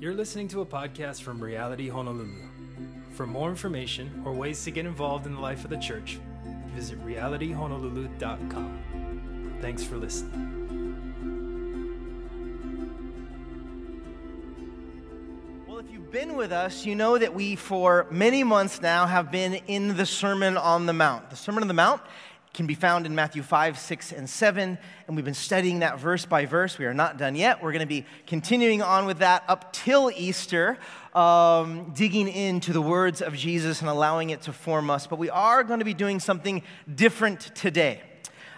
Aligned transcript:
You're 0.00 0.14
listening 0.14 0.48
to 0.48 0.62
a 0.62 0.66
podcast 0.66 1.20
from 1.20 1.44
Reality 1.44 1.90
Honolulu. 1.90 2.48
For 3.12 3.26
more 3.26 3.50
information 3.50 4.22
or 4.24 4.32
ways 4.32 4.64
to 4.64 4.70
get 4.70 4.86
involved 4.86 5.26
in 5.26 5.34
the 5.34 5.40
life 5.40 5.62
of 5.62 5.68
the 5.68 5.76
church, 5.76 6.18
visit 6.74 6.98
realityhonolulu.com. 7.04 9.58
Thanks 9.60 9.84
for 9.84 9.98
listening. 9.98 10.56
Well, 15.68 15.80
if 15.80 15.90
you've 15.90 16.10
been 16.10 16.34
with 16.34 16.50
us, 16.50 16.86
you 16.86 16.94
know 16.94 17.18
that 17.18 17.34
we, 17.34 17.54
for 17.54 18.06
many 18.10 18.42
months 18.42 18.80
now, 18.80 19.04
have 19.04 19.30
been 19.30 19.56
in 19.66 19.98
the 19.98 20.06
Sermon 20.06 20.56
on 20.56 20.86
the 20.86 20.94
Mount. 20.94 21.28
The 21.28 21.36
Sermon 21.36 21.62
on 21.62 21.68
the 21.68 21.74
Mount 21.74 22.00
can 22.52 22.66
be 22.66 22.74
found 22.74 23.06
in 23.06 23.14
Matthew 23.14 23.42
5, 23.42 23.78
6, 23.78 24.12
and 24.12 24.28
7. 24.28 24.76
And 25.06 25.16
we've 25.16 25.24
been 25.24 25.34
studying 25.34 25.80
that 25.80 26.00
verse 26.00 26.26
by 26.26 26.46
verse. 26.46 26.78
We 26.78 26.86
are 26.86 26.94
not 26.94 27.16
done 27.16 27.36
yet. 27.36 27.62
We're 27.62 27.70
going 27.70 27.80
to 27.80 27.86
be 27.86 28.04
continuing 28.26 28.82
on 28.82 29.06
with 29.06 29.18
that 29.18 29.44
up 29.46 29.72
till 29.72 30.10
Easter, 30.10 30.76
um, 31.14 31.92
digging 31.94 32.28
into 32.28 32.72
the 32.72 32.82
words 32.82 33.22
of 33.22 33.36
Jesus 33.36 33.80
and 33.80 33.88
allowing 33.88 34.30
it 34.30 34.42
to 34.42 34.52
form 34.52 34.90
us. 34.90 35.06
But 35.06 35.18
we 35.18 35.30
are 35.30 35.62
going 35.62 35.78
to 35.78 35.84
be 35.84 35.94
doing 35.94 36.18
something 36.18 36.62
different 36.92 37.54
today. 37.54 38.02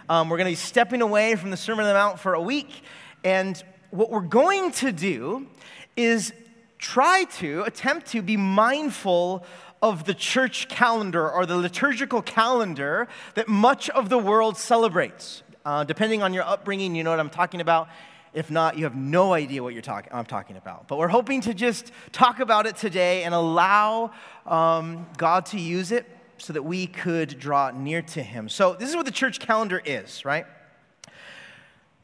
Um, 0.09 0.27
we're 0.27 0.37
going 0.37 0.47
to 0.47 0.51
be 0.51 0.55
stepping 0.55 1.01
away 1.01 1.35
from 1.35 1.51
the 1.51 1.57
Sermon 1.57 1.85
on 1.85 1.89
the 1.89 1.93
Mount 1.93 2.19
for 2.19 2.33
a 2.33 2.41
week. 2.41 2.83
And 3.23 3.63
what 3.91 4.09
we're 4.09 4.21
going 4.21 4.71
to 4.71 4.91
do 4.91 5.47
is 5.95 6.33
try 6.79 7.25
to 7.35 7.63
attempt 7.63 8.07
to 8.07 8.21
be 8.21 8.37
mindful 8.37 9.45
of 9.83 10.05
the 10.05 10.13
church 10.13 10.69
calendar 10.69 11.29
or 11.29 11.45
the 11.45 11.57
liturgical 11.57 12.21
calendar 12.21 13.05
that 13.35 13.49
much 13.49 13.89
of 13.89 14.07
the 14.07 14.17
world 14.17 14.55
celebrates. 14.57 15.43
Uh, 15.65 15.83
depending 15.83 16.23
on 16.23 16.33
your 16.33 16.45
upbringing, 16.45 16.95
you 16.95 17.03
know 17.03 17.09
what 17.09 17.19
I'm 17.19 17.29
talking 17.29 17.59
about. 17.59 17.89
If 18.33 18.49
not, 18.49 18.77
you 18.77 18.85
have 18.85 18.95
no 18.95 19.33
idea 19.33 19.61
what 19.61 19.73
you're 19.73 19.81
talking, 19.81 20.09
I'm 20.13 20.25
talking 20.25 20.55
about. 20.55 20.87
But 20.87 20.99
we're 20.99 21.09
hoping 21.09 21.41
to 21.41 21.53
just 21.53 21.91
talk 22.13 22.39
about 22.39 22.65
it 22.65 22.77
today 22.77 23.23
and 23.23 23.35
allow 23.35 24.11
um, 24.45 25.05
God 25.17 25.47
to 25.47 25.59
use 25.59 25.91
it 25.91 26.05
so 26.37 26.53
that 26.53 26.63
we 26.63 26.87
could 26.87 27.37
draw 27.37 27.69
near 27.71 28.01
to 28.01 28.23
Him. 28.23 28.47
So, 28.47 28.75
this 28.75 28.89
is 28.89 28.95
what 28.95 29.05
the 29.05 29.11
church 29.11 29.39
calendar 29.39 29.81
is, 29.83 30.23
right? 30.25 30.45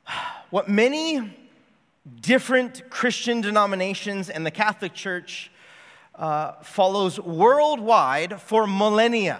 What 0.49 0.67
many 0.67 1.37
different 2.21 2.89
Christian 2.89 3.39
denominations 3.39 4.31
and 4.31 4.43
the 4.43 4.51
Catholic 4.51 4.95
Church 4.95 5.51
uh, 6.19 6.51
follows 6.61 7.17
worldwide 7.19 8.41
for 8.41 8.67
millennia, 8.67 9.39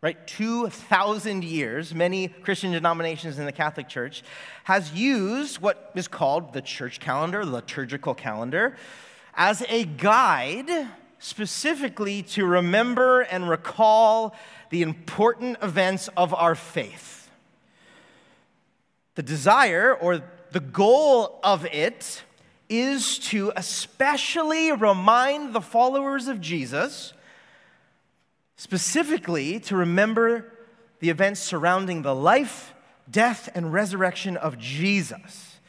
right? 0.00 0.26
2,000 0.26 1.44
years, 1.44 1.94
many 1.94 2.28
Christian 2.28 2.72
denominations 2.72 3.38
in 3.38 3.44
the 3.44 3.52
Catholic 3.52 3.88
Church 3.88 4.22
has 4.64 4.92
used 4.94 5.60
what 5.60 5.92
is 5.94 6.08
called 6.08 6.54
the 6.54 6.62
church 6.62 6.98
calendar, 6.98 7.44
liturgical 7.44 8.14
calendar, 8.14 8.74
as 9.34 9.62
a 9.68 9.84
guide 9.84 10.88
specifically 11.18 12.22
to 12.22 12.46
remember 12.46 13.20
and 13.20 13.48
recall 13.48 14.34
the 14.70 14.82
important 14.82 15.58
events 15.62 16.08
of 16.16 16.32
our 16.32 16.54
faith. 16.54 17.30
The 19.14 19.22
desire 19.22 19.94
or 19.94 20.22
the 20.52 20.60
goal 20.60 21.38
of 21.44 21.66
it 21.66 22.22
is 22.72 23.18
to 23.18 23.52
especially 23.54 24.72
remind 24.72 25.52
the 25.52 25.60
followers 25.60 26.26
of 26.26 26.40
Jesus, 26.40 27.12
specifically 28.56 29.60
to 29.60 29.76
remember 29.76 30.50
the 31.00 31.10
events 31.10 31.40
surrounding 31.40 32.00
the 32.00 32.14
life, 32.14 32.72
death, 33.10 33.50
and 33.54 33.74
resurrection 33.74 34.38
of 34.38 34.58
Jesus, 34.58 35.60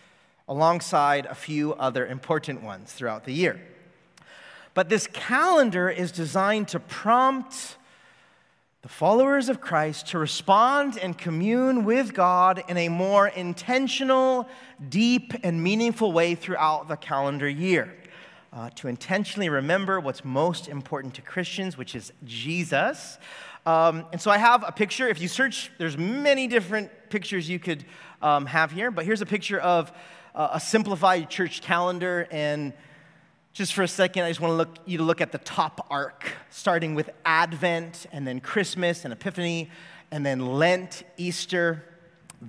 alongside 0.47 1.25
a 1.25 1.35
few 1.35 1.73
other 1.73 2.07
important 2.07 2.63
ones 2.63 2.93
throughout 2.93 3.25
the 3.25 3.33
year. 3.33 3.59
But 4.73 4.87
this 4.87 5.05
calendar 5.07 5.89
is 5.89 6.11
designed 6.11 6.69
to 6.69 6.79
prompt 6.79 7.75
the 8.83 8.89
followers 8.89 9.47
of 9.47 9.61
Christ 9.61 10.07
to 10.07 10.19
respond 10.19 10.97
and 10.97 11.17
commune 11.17 11.85
with 11.85 12.13
God 12.13 12.65
in 12.67 12.75
a 12.75 12.89
more 12.89 13.29
intentional, 13.29 14.45
deep, 14.89 15.33
and 15.41 15.63
meaningful 15.63 16.11
way 16.11 16.35
throughout 16.35 16.89
the 16.89 16.97
calendar 16.97 17.47
year. 17.47 17.95
Uh, 18.51 18.69
to 18.71 18.89
intentionally 18.89 19.47
remember 19.47 20.01
what's 20.01 20.25
most 20.25 20.67
important 20.67 21.13
to 21.13 21.21
Christians, 21.21 21.77
which 21.77 21.95
is 21.95 22.11
Jesus. 22.25 23.17
Um, 23.65 24.05
and 24.11 24.19
so 24.19 24.29
I 24.29 24.37
have 24.37 24.65
a 24.67 24.71
picture. 24.73 25.07
If 25.07 25.21
you 25.21 25.29
search, 25.29 25.71
there's 25.77 25.97
many 25.97 26.47
different 26.47 26.91
pictures 27.09 27.47
you 27.47 27.59
could 27.59 27.85
um, 28.21 28.45
have 28.47 28.73
here, 28.73 28.91
but 28.91 29.05
here's 29.05 29.21
a 29.21 29.25
picture 29.25 29.61
of 29.61 29.93
uh, 30.35 30.49
a 30.51 30.59
simplified 30.59 31.29
church 31.29 31.61
calendar 31.61 32.27
and 32.31 32.73
just 33.53 33.75
for 33.75 33.83
a 33.83 33.87
second, 33.87 34.23
I 34.23 34.29
just 34.29 34.41
want 34.41 34.51
to 34.51 34.55
look, 34.55 34.79
you 34.85 34.97
to 34.97 35.03
look 35.03 35.21
at 35.21 35.31
the 35.31 35.37
top 35.37 35.85
arc, 35.91 36.25
starting 36.49 36.95
with 36.95 37.11
Advent 37.23 38.07
and 38.11 38.27
then 38.27 38.39
Christmas 38.39 39.05
and 39.05 39.13
Epiphany 39.13 39.69
and 40.11 40.25
then 40.25 40.39
Lent, 40.39 41.03
Easter, 41.17 41.83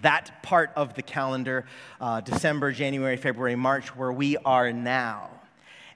that 0.00 0.42
part 0.42 0.70
of 0.76 0.94
the 0.94 1.02
calendar, 1.02 1.66
uh, 2.00 2.22
December, 2.22 2.72
January, 2.72 3.18
February, 3.18 3.54
March, 3.54 3.94
where 3.94 4.12
we 4.12 4.38
are 4.38 4.72
now. 4.72 5.30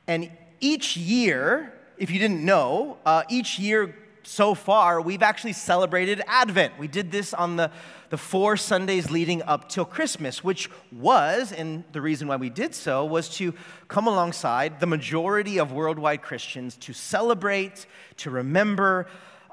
And 0.07 0.31
each 0.61 0.97
year, 0.97 1.73
if 1.97 2.11
you 2.11 2.19
didn't 2.19 2.45
know, 2.45 2.99
uh, 3.07 3.23
each 3.31 3.59
year 3.59 3.97
so 4.25 4.55
far, 4.55 5.01
we've 5.01 5.23
actually 5.23 5.55
celebrated 5.55 6.21
Advent. 6.27 6.79
We 6.79 6.87
did 6.87 7.11
this 7.11 7.33
on 7.33 7.57
the, 7.57 7.71
the 8.11 8.17
four 8.17 8.57
Sundays 8.57 9.11
leading 9.11 9.43
up 9.43 9.69
till 9.69 9.85
Christmas, 9.85 10.43
which 10.43 10.71
was, 10.93 11.53
and 11.53 11.85
the 11.93 12.01
reason 12.01 12.29
why 12.29 12.37
we 12.37 12.51
did 12.51 12.75
so 12.75 13.05
was 13.05 13.29
to 13.37 13.55
come 13.89 14.07
alongside 14.07 14.81
the 14.81 14.87
majority 14.87 15.59
of 15.59 15.73
worldwide 15.73 16.23
Christians 16.23 16.77
to 16.79 16.93
celebrate, 16.93 17.87
to 18.19 18.31
remember, 18.31 19.07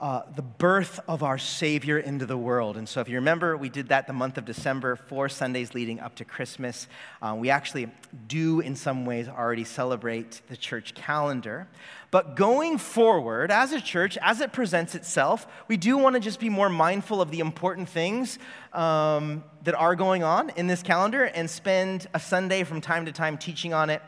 uh, 0.05 0.21
the 0.35 0.41
birth 0.43 0.99
of 1.07 1.23
our 1.23 1.39
Savior 1.39 1.97
into 1.97 2.27
the 2.27 2.37
world. 2.37 2.77
And 2.77 2.87
so, 2.87 3.01
if 3.01 3.09
you 3.09 3.15
remember, 3.15 3.57
we 3.57 3.69
did 3.69 3.89
that 3.89 4.05
the 4.05 4.13
month 4.13 4.37
of 4.37 4.45
December, 4.45 4.95
four 4.95 5.27
Sundays 5.29 5.73
leading 5.73 5.99
up 5.99 6.13
to 6.17 6.23
Christmas. 6.23 6.87
Uh, 7.23 7.35
we 7.35 7.49
actually 7.49 7.89
do, 8.27 8.59
in 8.59 8.75
some 8.75 9.07
ways, 9.07 9.27
already 9.27 9.63
celebrate 9.63 10.41
the 10.47 10.55
church 10.55 10.93
calendar. 10.93 11.67
But 12.11 12.35
going 12.35 12.77
forward, 12.77 13.49
as 13.49 13.71
a 13.71 13.81
church, 13.81 14.15
as 14.21 14.41
it 14.41 14.53
presents 14.53 14.93
itself, 14.93 15.47
we 15.67 15.75
do 15.75 15.97
want 15.97 16.13
to 16.13 16.19
just 16.19 16.39
be 16.39 16.49
more 16.49 16.69
mindful 16.69 17.19
of 17.19 17.31
the 17.31 17.39
important 17.39 17.89
things 17.89 18.37
um, 18.73 19.43
that 19.63 19.73
are 19.73 19.95
going 19.95 20.21
on 20.21 20.51
in 20.51 20.67
this 20.67 20.83
calendar 20.83 21.23
and 21.23 21.49
spend 21.49 22.05
a 22.13 22.19
Sunday 22.19 22.63
from 22.63 22.79
time 22.79 23.07
to 23.07 23.11
time 23.11 23.39
teaching 23.39 23.73
on 23.73 23.89
it 23.89 24.03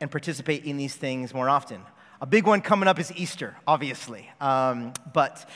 and 0.00 0.12
participate 0.12 0.64
in 0.64 0.76
these 0.76 0.94
things 0.94 1.34
more 1.34 1.48
often. 1.48 1.80
A 2.22 2.26
big 2.26 2.46
one 2.46 2.60
coming 2.60 2.86
up 2.86 2.98
is 2.98 3.10
Easter, 3.16 3.56
obviously. 3.66 4.28
Um, 4.42 4.92
but 5.14 5.48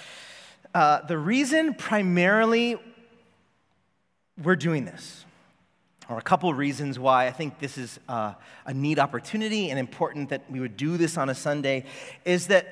uh, 0.74 1.02
the 1.02 1.18
reason 1.18 1.74
primarily 1.74 2.76
we're 4.42 4.56
doing 4.56 4.86
this, 4.86 5.26
or 6.08 6.16
a 6.16 6.22
couple 6.22 6.52
reasons 6.54 6.98
why 6.98 7.26
I 7.26 7.32
think 7.32 7.58
this 7.58 7.76
is 7.76 8.00
uh, 8.08 8.32
a 8.64 8.72
neat 8.72 8.98
opportunity 8.98 9.68
and 9.68 9.78
important 9.78 10.30
that 10.30 10.50
we 10.50 10.58
would 10.58 10.78
do 10.78 10.96
this 10.96 11.18
on 11.18 11.28
a 11.28 11.34
Sunday, 11.34 11.84
is 12.24 12.46
that 12.46 12.66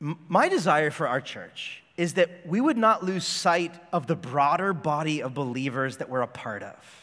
my 0.00 0.48
desire 0.48 0.90
for 0.90 1.06
our 1.06 1.20
church 1.20 1.82
is 1.98 2.14
that 2.14 2.30
we 2.46 2.58
would 2.58 2.78
not 2.78 3.04
lose 3.04 3.26
sight 3.26 3.74
of 3.92 4.06
the 4.06 4.16
broader 4.16 4.72
body 4.72 5.22
of 5.22 5.34
believers 5.34 5.98
that 5.98 6.08
we're 6.08 6.22
a 6.22 6.26
part 6.26 6.62
of. 6.62 7.01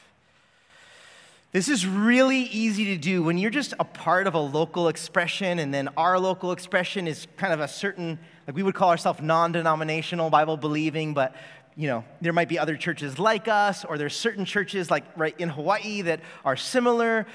This 1.51 1.67
is 1.67 1.87
really 1.87 2.41
easy 2.41 2.85
to 2.85 2.97
do 2.97 3.23
when 3.23 3.39
you're 3.39 3.49
just 3.49 3.73
a 3.79 3.83
part 3.83 4.27
of 4.27 4.35
a 4.35 4.39
local 4.39 4.87
expression, 4.87 5.57
and 5.57 5.73
then 5.73 5.89
our 5.97 6.19
local 6.19 6.51
expression 6.51 7.07
is 7.07 7.27
kind 7.37 7.51
of 7.51 7.59
a 7.59 7.67
certain, 7.67 8.19
like 8.45 8.55
we 8.55 8.61
would 8.61 8.75
call 8.75 8.91
ourselves 8.91 9.19
non 9.19 9.51
denominational, 9.51 10.29
Bible 10.29 10.57
believing, 10.57 11.15
but 11.15 11.35
you 11.75 11.87
know, 11.87 12.03
there 12.21 12.33
might 12.33 12.49
be 12.49 12.59
other 12.59 12.77
churches 12.77 13.17
like 13.17 13.47
us, 13.47 13.83
or 13.83 13.97
there's 13.97 14.15
certain 14.15 14.45
churches 14.45 14.91
like 14.91 15.05
right 15.17 15.33
in 15.39 15.49
Hawaii 15.49 16.03
that 16.03 16.19
are 16.45 16.55
similar. 16.55 17.25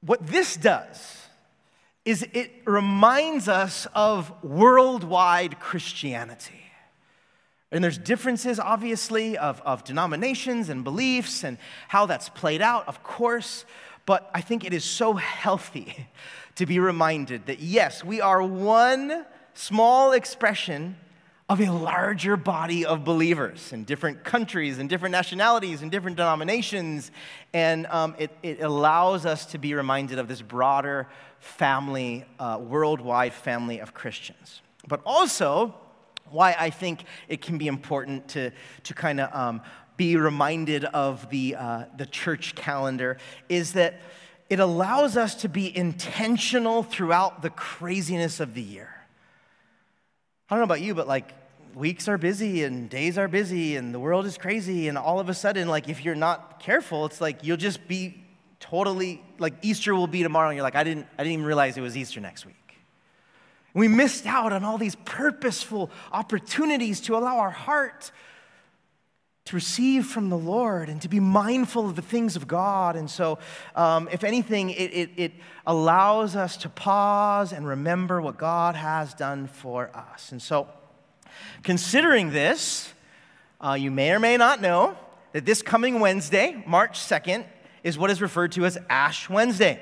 What 0.00 0.26
this 0.26 0.56
does 0.56 1.18
is 2.06 2.26
it 2.32 2.50
reminds 2.64 3.46
us 3.46 3.86
of 3.94 4.32
worldwide 4.42 5.60
Christianity. 5.60 6.63
And 7.72 7.82
there's 7.82 7.98
differences, 7.98 8.60
obviously, 8.60 9.36
of, 9.36 9.60
of 9.62 9.84
denominations 9.84 10.68
and 10.68 10.84
beliefs 10.84 11.44
and 11.44 11.58
how 11.88 12.06
that's 12.06 12.28
played 12.28 12.62
out, 12.62 12.86
of 12.86 13.02
course. 13.02 13.64
But 14.06 14.30
I 14.34 14.40
think 14.40 14.64
it 14.64 14.72
is 14.72 14.84
so 14.84 15.14
healthy 15.14 16.06
to 16.56 16.66
be 16.66 16.78
reminded 16.78 17.46
that, 17.46 17.60
yes, 17.60 18.04
we 18.04 18.20
are 18.20 18.42
one 18.42 19.26
small 19.54 20.12
expression 20.12 20.96
of 21.48 21.60
a 21.60 21.70
larger 21.70 22.36
body 22.36 22.86
of 22.86 23.04
believers 23.04 23.72
in 23.72 23.84
different 23.84 24.24
countries 24.24 24.78
and 24.78 24.88
different 24.88 25.12
nationalities 25.12 25.82
and 25.82 25.90
different 25.90 26.16
denominations. 26.16 27.10
And 27.52 27.86
um, 27.86 28.14
it, 28.18 28.30
it, 28.42 28.60
allows 28.60 29.26
us 29.26 29.44
to 29.46 29.58
be 29.58 29.74
reminded 29.74 30.18
of 30.18 30.26
this 30.26 30.40
broader 30.40 31.06
family, 31.40 32.24
uh, 32.38 32.58
worldwide 32.62 33.34
family 33.34 33.80
of 33.80 33.92
Christians. 33.92 34.62
But 34.88 35.02
also, 35.04 35.74
why 36.30 36.56
I 36.58 36.70
think 36.70 37.04
it 37.28 37.42
can 37.42 37.58
be 37.58 37.66
important 37.66 38.28
to, 38.28 38.50
to 38.84 38.94
kind 38.94 39.20
of 39.20 39.34
um, 39.34 39.62
be 39.96 40.16
reminded 40.16 40.84
of 40.84 41.28
the, 41.30 41.56
uh, 41.56 41.84
the 41.96 42.06
church 42.06 42.54
calendar 42.54 43.18
is 43.48 43.74
that 43.74 44.00
it 44.50 44.60
allows 44.60 45.16
us 45.16 45.34
to 45.36 45.48
be 45.48 45.74
intentional 45.76 46.82
throughout 46.82 47.42
the 47.42 47.50
craziness 47.50 48.40
of 48.40 48.54
the 48.54 48.62
year. 48.62 48.94
I 50.48 50.54
don't 50.54 50.60
know 50.60 50.64
about 50.64 50.82
you, 50.82 50.94
but 50.94 51.08
like 51.08 51.32
weeks 51.74 52.08
are 52.08 52.18
busy 52.18 52.64
and 52.64 52.90
days 52.90 53.16
are 53.16 53.28
busy 53.28 53.76
and 53.76 53.94
the 53.94 53.98
world 53.98 54.26
is 54.26 54.36
crazy, 54.36 54.88
and 54.88 54.98
all 54.98 55.18
of 55.18 55.28
a 55.28 55.34
sudden, 55.34 55.68
like 55.68 55.88
if 55.88 56.04
you're 56.04 56.14
not 56.14 56.60
careful, 56.60 57.06
it's 57.06 57.20
like 57.20 57.42
you'll 57.42 57.56
just 57.56 57.86
be 57.88 58.22
totally 58.60 59.22
like 59.38 59.54
Easter 59.62 59.94
will 59.94 60.06
be 60.06 60.22
tomorrow, 60.22 60.48
and 60.48 60.56
you're 60.56 60.62
like, 60.62 60.76
I 60.76 60.84
didn't, 60.84 61.06
I 61.18 61.24
didn't 61.24 61.34
even 61.34 61.46
realize 61.46 61.76
it 61.76 61.80
was 61.80 61.96
Easter 61.96 62.20
next 62.20 62.46
week. 62.46 62.63
We 63.74 63.88
missed 63.88 64.24
out 64.24 64.52
on 64.52 64.64
all 64.64 64.78
these 64.78 64.94
purposeful 65.04 65.90
opportunities 66.12 67.00
to 67.02 67.16
allow 67.16 67.38
our 67.38 67.50
heart 67.50 68.12
to 69.46 69.56
receive 69.56 70.06
from 70.06 70.30
the 70.30 70.38
Lord 70.38 70.88
and 70.88 71.02
to 71.02 71.08
be 71.08 71.20
mindful 71.20 71.86
of 71.86 71.96
the 71.96 72.02
things 72.02 72.34
of 72.34 72.48
God. 72.48 72.96
And 72.96 73.10
so, 73.10 73.38
um, 73.76 74.08
if 74.10 74.24
anything, 74.24 74.70
it, 74.70 74.94
it, 74.94 75.10
it, 75.16 75.32
allows 75.66 76.34
us 76.34 76.56
to 76.58 76.68
pause 76.68 77.52
and 77.52 77.66
remember 77.66 78.22
what 78.22 78.38
God 78.38 78.74
has 78.74 79.12
done 79.12 79.46
for 79.46 79.90
us. 79.94 80.32
And 80.32 80.40
so, 80.40 80.68
considering 81.62 82.30
this, 82.30 82.92
uh, 83.60 83.74
you 83.74 83.90
may 83.90 84.12
or 84.12 84.18
may 84.18 84.36
not 84.36 84.62
know 84.62 84.96
that 85.32 85.44
this 85.44 85.62
coming 85.62 86.00
Wednesday, 86.00 86.62
March 86.66 86.98
2nd, 87.00 87.44
is 87.82 87.98
what 87.98 88.10
is 88.10 88.22
referred 88.22 88.52
to 88.52 88.64
as 88.64 88.78
Ash 88.88 89.28
Wednesday. 89.28 89.80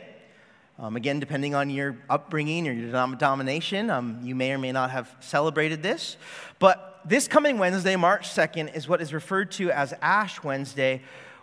Um, 0.82 0.96
again, 0.96 1.20
depending 1.20 1.54
on 1.54 1.70
your 1.70 1.96
upbringing 2.10 2.66
or 2.66 2.72
your 2.72 2.90
denomination, 2.90 3.88
um, 3.88 4.18
you 4.20 4.34
may 4.34 4.50
or 4.50 4.58
may 4.58 4.72
not 4.72 4.90
have 4.90 5.14
celebrated 5.20 5.80
this. 5.80 6.16
But 6.58 7.00
this 7.04 7.28
coming 7.28 7.56
Wednesday, 7.58 7.94
March 7.94 8.28
2nd, 8.28 8.74
is 8.74 8.88
what 8.88 9.00
is 9.00 9.14
referred 9.14 9.52
to 9.52 9.70
as 9.70 9.94
Ash 10.02 10.42
Wednesday, 10.42 11.00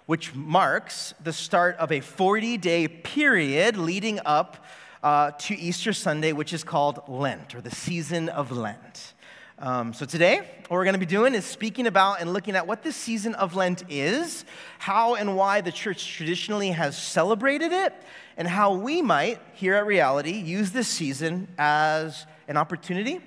which 0.07 0.36
marks 0.36 1.13
the 1.24 1.31
start 1.31 1.77
of 1.77 1.89
a 1.89 2.01
40 2.01 2.57
day 2.57 2.89
period 2.89 3.77
leading 3.77 4.19
up 4.25 4.65
uh, 5.03 5.31
to 5.31 5.57
Easter 5.57 5.94
Sunday, 5.94 6.33
which 6.33 6.51
is 6.51 6.65
called 6.65 7.00
Lent, 7.07 7.56
or 7.56 7.62
the 7.62 7.71
season 7.74 8.27
of 8.27 8.51
Lent. 8.51 9.13
Um, 9.61 9.94
so, 9.94 10.06
today, 10.06 10.38
what 10.38 10.71
we're 10.71 10.85
going 10.85 10.94
to 10.94 11.00
be 11.00 11.06
doing 11.06 11.33
is 11.35 11.44
speaking 11.44 11.85
about 11.85 12.21
and 12.21 12.31
looking 12.31 12.56
at 12.56 12.65
what 12.65 12.81
this 12.81 12.95
season 12.95 13.35
of 13.35 13.57
Lent 13.57 13.83
is, 13.89 14.45
how 14.77 15.15
and 15.15 15.35
why 15.35 15.59
the 15.59 15.71
church 15.71 16.15
traditionally 16.15 16.71
has 16.71 16.97
celebrated 16.97 17.73
it, 17.73 17.94
and 18.38 18.47
how 18.47 18.75
we 18.75 19.01
might, 19.01 19.41
here 19.51 19.75
at 19.75 19.85
Reality, 19.85 20.31
use 20.31 20.71
this 20.71 20.88
season 20.88 21.50
as 21.57 22.25
an 22.47 22.56
opportunity 22.56 23.19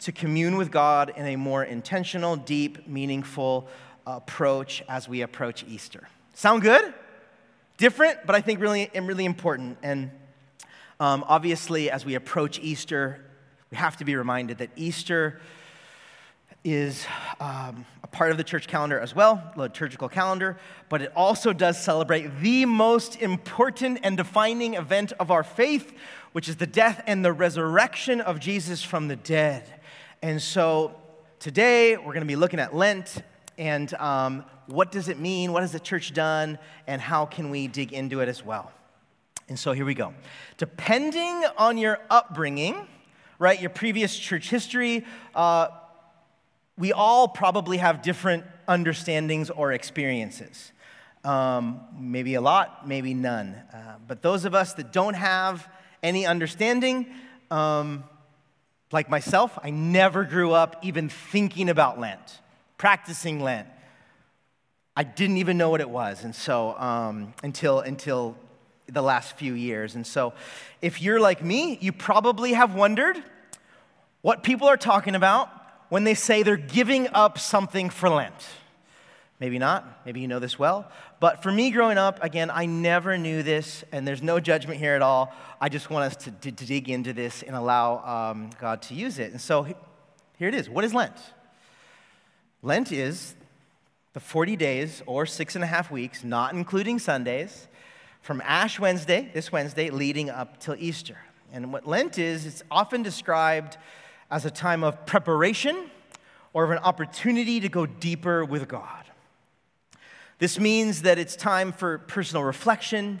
to 0.00 0.12
commune 0.12 0.58
with 0.58 0.70
God 0.70 1.10
in 1.16 1.24
a 1.24 1.36
more 1.36 1.64
intentional, 1.64 2.36
deep, 2.36 2.86
meaningful 2.86 3.66
approach 4.06 4.82
as 4.90 5.08
we 5.08 5.22
approach 5.22 5.64
Easter. 5.66 6.06
Sound 6.34 6.60
good? 6.60 6.92
Different, 7.78 8.26
but 8.26 8.36
I 8.36 8.42
think 8.42 8.60
really, 8.60 8.90
really 8.94 9.24
important. 9.24 9.78
And 9.82 10.10
um, 11.00 11.24
obviously, 11.26 11.90
as 11.90 12.04
we 12.04 12.14
approach 12.14 12.58
Easter, 12.58 13.24
we 13.70 13.78
have 13.78 13.96
to 13.96 14.04
be 14.04 14.16
reminded 14.16 14.58
that 14.58 14.68
Easter 14.76 15.40
is 16.64 17.06
um, 17.40 17.86
a 18.02 18.06
part 18.06 18.30
of 18.30 18.36
the 18.36 18.44
church 18.44 18.66
calendar 18.66 18.98
as 18.98 19.14
well, 19.14 19.52
liturgical 19.56 20.08
calendar, 20.08 20.58
but 20.88 21.02
it 21.02 21.12
also 21.14 21.52
does 21.52 21.82
celebrate 21.82 22.40
the 22.40 22.64
most 22.64 23.16
important 23.16 24.00
and 24.02 24.16
defining 24.16 24.74
event 24.74 25.12
of 25.20 25.30
our 25.30 25.42
faith, 25.42 25.94
which 26.32 26.48
is 26.48 26.56
the 26.56 26.66
death 26.66 27.02
and 27.06 27.24
the 27.24 27.32
resurrection 27.32 28.20
of 28.20 28.40
Jesus 28.40 28.82
from 28.82 29.08
the 29.08 29.16
dead. 29.16 29.80
And 30.20 30.42
so 30.42 30.94
today 31.38 31.96
we're 31.96 32.14
going 32.14 32.20
to 32.20 32.26
be 32.26 32.36
looking 32.36 32.60
at 32.60 32.74
Lent 32.74 33.22
and 33.56 33.92
um, 33.94 34.44
what 34.66 34.92
does 34.92 35.08
it 35.08 35.18
mean? 35.18 35.52
What 35.52 35.62
has 35.62 35.72
the 35.72 35.80
church 35.80 36.12
done? 36.12 36.58
And 36.86 37.00
how 37.00 37.26
can 37.26 37.50
we 37.50 37.66
dig 37.66 37.92
into 37.92 38.20
it 38.20 38.28
as 38.28 38.44
well? 38.44 38.70
And 39.48 39.58
so 39.58 39.72
here 39.72 39.84
we 39.84 39.94
go. 39.94 40.14
Depending 40.58 41.44
on 41.56 41.78
your 41.78 41.98
upbringing, 42.10 42.86
right, 43.38 43.60
your 43.60 43.70
previous 43.70 44.16
church 44.16 44.50
history, 44.50 45.04
uh, 45.34 45.68
we 46.78 46.92
all 46.92 47.26
probably 47.26 47.78
have 47.78 48.02
different 48.02 48.44
understandings 48.68 49.50
or 49.50 49.72
experiences. 49.72 50.72
Um, 51.24 51.80
maybe 51.98 52.34
a 52.34 52.40
lot, 52.40 52.86
maybe 52.86 53.12
none. 53.12 53.60
Uh, 53.72 53.96
but 54.06 54.22
those 54.22 54.44
of 54.44 54.54
us 54.54 54.74
that 54.74 54.92
don't 54.92 55.14
have 55.14 55.68
any 56.02 56.24
understanding, 56.24 57.06
um, 57.50 58.04
like 58.92 59.10
myself, 59.10 59.58
I 59.62 59.70
never 59.70 60.24
grew 60.24 60.52
up 60.52 60.76
even 60.82 61.08
thinking 61.08 61.68
about 61.68 61.98
Lent, 61.98 62.40
practicing 62.78 63.40
Lent. 63.40 63.66
I 64.96 65.02
didn't 65.02 65.38
even 65.38 65.58
know 65.58 65.70
what 65.70 65.80
it 65.80 65.90
was, 65.90 66.24
and 66.24 66.34
so 66.34 66.76
um, 66.78 67.32
until 67.42 67.80
until 67.80 68.36
the 68.88 69.02
last 69.02 69.36
few 69.36 69.54
years. 69.54 69.94
And 69.94 70.04
so, 70.04 70.32
if 70.82 71.00
you're 71.00 71.20
like 71.20 71.44
me, 71.44 71.78
you 71.80 71.92
probably 71.92 72.54
have 72.54 72.74
wondered 72.74 73.22
what 74.22 74.42
people 74.42 74.66
are 74.66 74.76
talking 74.76 75.14
about 75.14 75.50
when 75.88 76.04
they 76.04 76.14
say 76.14 76.42
they're 76.42 76.56
giving 76.56 77.08
up 77.08 77.38
something 77.38 77.90
for 77.90 78.08
Lent. 78.08 78.46
Maybe 79.40 79.58
not. 79.58 80.04
Maybe 80.04 80.20
you 80.20 80.28
know 80.28 80.40
this 80.40 80.58
well. 80.58 80.90
But 81.20 81.42
for 81.42 81.52
me 81.52 81.70
growing 81.70 81.96
up, 81.96 82.22
again, 82.22 82.50
I 82.50 82.66
never 82.66 83.16
knew 83.16 83.42
this, 83.42 83.84
and 83.92 84.06
there's 84.06 84.22
no 84.22 84.40
judgment 84.40 84.80
here 84.80 84.94
at 84.94 85.02
all. 85.02 85.32
I 85.60 85.68
just 85.68 85.90
want 85.90 86.12
us 86.12 86.24
to, 86.24 86.30
to, 86.32 86.52
to 86.52 86.66
dig 86.66 86.88
into 86.88 87.12
this 87.12 87.42
and 87.42 87.54
allow 87.54 88.30
um, 88.32 88.50
God 88.60 88.82
to 88.82 88.94
use 88.94 89.18
it. 89.18 89.30
And 89.30 89.40
so 89.40 89.62
here 90.38 90.48
it 90.48 90.54
is. 90.54 90.68
What 90.68 90.84
is 90.84 90.92
Lent? 90.92 91.16
Lent 92.62 92.90
is 92.90 93.36
the 94.12 94.20
40 94.20 94.56
days 94.56 95.02
or 95.06 95.26
six 95.26 95.54
and 95.54 95.62
a 95.62 95.68
half 95.68 95.90
weeks, 95.90 96.24
not 96.24 96.52
including 96.52 96.98
Sundays, 96.98 97.68
from 98.20 98.40
Ash 98.44 98.80
Wednesday, 98.80 99.30
this 99.32 99.52
Wednesday, 99.52 99.90
leading 99.90 100.28
up 100.30 100.58
till 100.58 100.74
Easter. 100.76 101.18
And 101.52 101.72
what 101.72 101.86
Lent 101.86 102.18
is, 102.18 102.44
it's 102.44 102.62
often 102.70 103.02
described 103.02 103.78
as 104.30 104.44
a 104.44 104.50
time 104.50 104.84
of 104.84 105.06
preparation 105.06 105.90
or 106.52 106.64
of 106.64 106.70
an 106.70 106.78
opportunity 106.78 107.60
to 107.60 107.68
go 107.68 107.86
deeper 107.86 108.44
with 108.44 108.68
God. 108.68 109.04
This 110.38 110.58
means 110.58 111.02
that 111.02 111.18
it's 111.18 111.34
time 111.34 111.72
for 111.72 111.98
personal 111.98 112.44
reflection, 112.44 113.20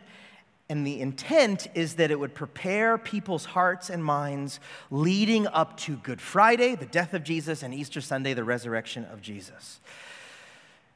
and 0.68 0.86
the 0.86 1.00
intent 1.00 1.66
is 1.74 1.94
that 1.94 2.10
it 2.10 2.20
would 2.20 2.34
prepare 2.34 2.96
people's 2.96 3.44
hearts 3.44 3.90
and 3.90 4.04
minds 4.04 4.60
leading 4.90 5.46
up 5.48 5.76
to 5.78 5.96
Good 5.96 6.20
Friday, 6.20 6.74
the 6.74 6.86
death 6.86 7.14
of 7.14 7.24
Jesus, 7.24 7.62
and 7.62 7.74
Easter 7.74 8.00
Sunday, 8.00 8.34
the 8.34 8.44
resurrection 8.44 9.04
of 9.06 9.20
Jesus. 9.20 9.80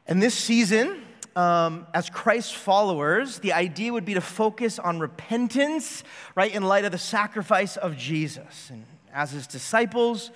And 0.06 0.22
this 0.22 0.34
season, 0.34 1.02
um, 1.34 1.86
as 1.94 2.10
Christ's 2.10 2.52
followers, 2.52 3.38
the 3.38 3.52
idea 3.52 3.92
would 3.92 4.04
be 4.04 4.14
to 4.14 4.20
focus 4.20 4.78
on 4.78 5.00
repentance, 5.00 6.04
right, 6.34 6.54
in 6.54 6.62
light 6.62 6.84
of 6.84 6.92
the 6.92 6.98
sacrifice 6.98 7.76
of 7.76 7.96
Jesus. 7.96 8.68
And 8.70 8.84
as 9.12 9.30
his 9.30 9.46
disciples, 9.46 10.30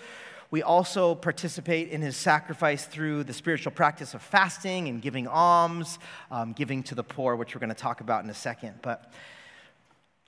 we 0.50 0.62
also 0.62 1.14
participate 1.14 1.88
in 1.88 2.02
his 2.02 2.16
sacrifice 2.16 2.84
through 2.84 3.24
the 3.24 3.32
spiritual 3.32 3.72
practice 3.72 4.14
of 4.14 4.22
fasting 4.22 4.88
and 4.88 5.02
giving 5.02 5.26
alms, 5.26 5.98
um, 6.30 6.52
giving 6.52 6.82
to 6.84 6.94
the 6.94 7.02
poor, 7.02 7.34
which 7.34 7.54
we're 7.54 7.60
going 7.60 7.68
to 7.68 7.74
talk 7.74 8.00
about 8.00 8.22
in 8.22 8.30
a 8.30 8.34
second. 8.34 8.74
But 8.80 9.12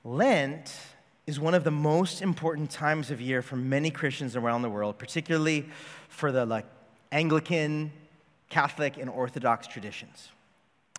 Lent 0.02 0.74
is 1.26 1.38
one 1.38 1.54
of 1.54 1.62
the 1.62 1.70
most 1.70 2.22
important 2.22 2.70
times 2.70 3.10
of 3.10 3.20
year 3.20 3.42
for 3.42 3.56
many 3.56 3.90
Christians 3.90 4.34
around 4.34 4.62
the 4.62 4.70
world, 4.70 4.98
particularly 4.98 5.68
for 6.08 6.32
the 6.32 6.46
like 6.46 6.66
Anglican, 7.12 7.92
Catholic, 8.48 8.96
and 8.96 9.08
Orthodox 9.08 9.66
traditions. 9.66 10.30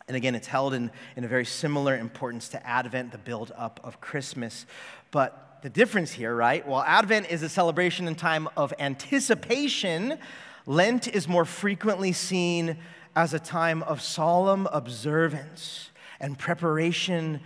And 0.08 0.16
again, 0.16 0.34
it's 0.34 0.48
held 0.48 0.74
in, 0.74 0.92
in 1.16 1.24
a 1.24 1.28
very 1.28 1.46
similar 1.46 1.98
importance 1.98 2.50
to 2.50 2.66
Advent, 2.66 3.12
the 3.12 3.18
build 3.18 3.52
up 3.56 3.80
of 3.84 4.02
Christmas. 4.02 4.66
But 5.12 5.49
the 5.62 5.70
difference 5.70 6.12
here, 6.12 6.34
right? 6.34 6.66
While 6.66 6.84
Advent 6.84 7.30
is 7.30 7.44
a 7.44 7.50
celebration 7.50 8.08
and 8.08 8.18
time 8.18 8.48
of 8.56 8.74
anticipation, 8.80 10.18
Lent 10.66 11.08
is 11.08 11.28
more 11.28 11.46
frequently 11.46 12.12
seen 12.12 12.78
as 13.16 13.34
a 13.34 13.40
time 13.40 13.84
of 13.84 14.02
solemn 14.02 14.68
observance 14.68 15.90
and 16.20 16.38
preparation 16.38 17.42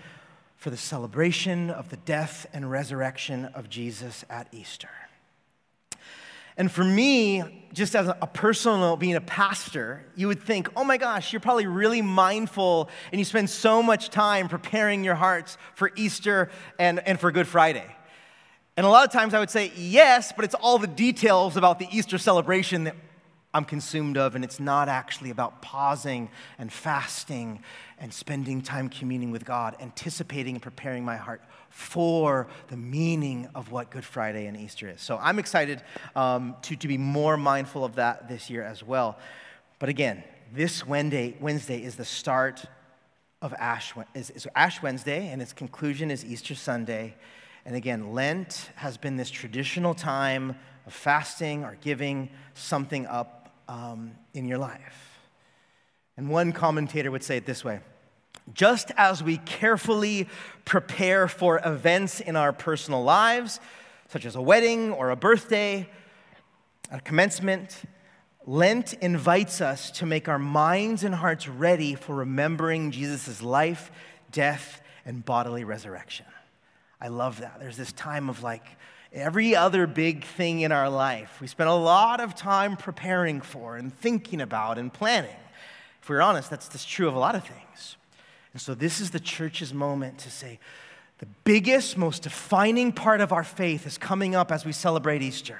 for 0.57 0.69
the 0.69 0.77
celebration 0.77 1.69
of 1.69 1.89
the 1.89 1.97
death 1.97 2.45
and 2.53 2.69
resurrection 2.69 3.45
of 3.45 3.69
Jesus 3.69 4.23
at 4.29 4.47
Easter. 4.51 4.89
And 6.55 6.71
for 6.71 6.83
me, 6.83 7.67
just 7.73 7.95
as 7.95 8.07
a 8.07 8.27
personal, 8.27 8.95
being 8.95 9.15
a 9.15 9.21
pastor, 9.21 10.05
you 10.15 10.27
would 10.27 10.43
think, 10.43 10.69
oh 10.75 10.83
my 10.83 10.97
gosh, 10.97 11.33
you're 11.33 11.39
probably 11.39 11.65
really 11.65 12.01
mindful 12.01 12.89
and 13.11 13.19
you 13.19 13.25
spend 13.25 13.49
so 13.49 13.81
much 13.81 14.09
time 14.09 14.47
preparing 14.47 15.03
your 15.03 15.15
hearts 15.15 15.57
for 15.73 15.91
Easter 15.95 16.51
and, 16.77 16.99
and 17.07 17.19
for 17.19 17.31
Good 17.31 17.47
Friday. 17.47 17.95
And 18.75 18.85
a 18.85 18.89
lot 18.89 19.05
of 19.05 19.11
times 19.11 19.33
I 19.33 19.39
would 19.39 19.51
say 19.51 19.71
yes, 19.75 20.31
but 20.35 20.45
it's 20.45 20.55
all 20.55 20.79
the 20.79 20.87
details 20.87 21.57
about 21.57 21.77
the 21.77 21.87
Easter 21.91 22.17
celebration 22.17 22.85
that 22.85 22.95
I'm 23.53 23.65
consumed 23.65 24.17
of, 24.17 24.33
and 24.33 24.43
it's 24.43 24.59
not 24.59 24.89
actually 24.89 25.29
about 25.29 25.61
pausing 25.61 26.29
and 26.57 26.73
fasting 26.73 27.61
and 27.99 28.11
spending 28.11 28.63
time 28.63 28.89
communing 28.89 29.29
with 29.29 29.45
God, 29.45 29.75
anticipating 29.79 30.55
and 30.55 30.61
preparing 30.61 31.05
my 31.05 31.17
heart 31.17 31.43
for 31.69 32.47
the 32.69 32.77
meaning 32.77 33.47
of 33.53 33.71
what 33.71 33.91
Good 33.91 34.05
Friday 34.05 34.47
and 34.47 34.57
Easter 34.57 34.89
is. 34.89 35.01
So 35.01 35.19
I'm 35.21 35.37
excited 35.37 35.83
um, 36.15 36.55
to, 36.63 36.75
to 36.75 36.87
be 36.87 36.97
more 36.97 37.37
mindful 37.37 37.85
of 37.85 37.95
that 37.95 38.27
this 38.27 38.49
year 38.49 38.63
as 38.63 38.83
well. 38.83 39.19
But 39.77 39.89
again, 39.89 40.23
this 40.51 40.85
Wednesday, 40.85 41.35
Wednesday 41.39 41.83
is 41.83 41.95
the 41.95 42.05
start 42.05 42.65
of 43.39 43.53
Ash 43.53 43.93
is, 44.15 44.31
is 44.31 44.47
Ash 44.55 44.81
Wednesday, 44.81 45.27
and 45.27 45.43
its 45.43 45.53
conclusion 45.53 46.09
is 46.09 46.25
Easter 46.25 46.55
Sunday. 46.55 47.15
And 47.65 47.75
again, 47.75 48.13
Lent 48.13 48.71
has 48.75 48.97
been 48.97 49.15
this 49.15 49.29
traditional 49.29 49.93
time 49.93 50.55
of 50.85 50.93
fasting 50.93 51.63
or 51.63 51.77
giving 51.81 52.29
something 52.53 53.05
up 53.07 53.53
um, 53.67 54.11
in 54.33 54.45
your 54.47 54.57
life. 54.57 55.19
And 56.17 56.29
one 56.29 56.51
commentator 56.51 57.09
would 57.09 57.23
say 57.23 57.37
it 57.37 57.45
this 57.45 57.63
way 57.63 57.79
just 58.53 58.91
as 58.97 59.23
we 59.23 59.37
carefully 59.37 60.27
prepare 60.65 61.29
for 61.29 61.61
events 61.63 62.19
in 62.19 62.35
our 62.35 62.51
personal 62.51 63.01
lives, 63.01 63.61
such 64.09 64.25
as 64.25 64.35
a 64.35 64.41
wedding 64.41 64.91
or 64.91 65.11
a 65.11 65.15
birthday, 65.15 65.89
a 66.91 66.99
commencement, 66.99 67.83
Lent 68.45 68.93
invites 68.95 69.61
us 69.61 69.89
to 69.91 70.05
make 70.05 70.27
our 70.27 70.37
minds 70.37 71.05
and 71.05 71.15
hearts 71.15 71.47
ready 71.47 71.95
for 71.95 72.15
remembering 72.15 72.91
Jesus' 72.91 73.41
life, 73.41 73.89
death, 74.31 74.81
and 75.05 75.23
bodily 75.23 75.63
resurrection. 75.63 76.25
I 77.03 77.09
love 77.09 77.41
that. 77.41 77.59
There's 77.59 77.75
this 77.75 77.91
time 77.91 78.29
of 78.29 78.43
like 78.43 78.65
every 79.11 79.57
other 79.57 79.85
big 79.87 80.23
thing 80.23 80.61
in 80.61 80.71
our 80.71 80.89
life, 80.89 81.37
we 81.41 81.47
spend 81.47 81.69
a 81.69 81.73
lot 81.73 82.21
of 82.21 82.33
time 82.33 82.77
preparing 82.77 83.41
for 83.41 83.75
and 83.75 83.93
thinking 83.93 84.39
about 84.39 84.77
and 84.77 84.91
planning. 84.91 85.35
If 86.01 86.07
we're 86.07 86.21
honest, 86.21 86.49
that's, 86.49 86.69
that's 86.69 86.85
true 86.85 87.09
of 87.09 87.15
a 87.15 87.19
lot 87.19 87.35
of 87.35 87.43
things. 87.43 87.97
And 88.53 88.61
so 88.61 88.73
this 88.73 89.01
is 89.01 89.11
the 89.11 89.19
church's 89.19 89.73
moment 89.73 90.19
to 90.19 90.31
say, 90.31 90.59
the 91.19 91.25
biggest, 91.43 91.97
most 91.97 92.23
defining 92.23 92.93
part 92.93 93.19
of 93.19 93.33
our 93.33 93.43
faith 93.43 93.85
is 93.85 93.97
coming 93.97 94.33
up 94.33 94.49
as 94.49 94.63
we 94.63 94.71
celebrate 94.71 95.21
Easter. 95.21 95.59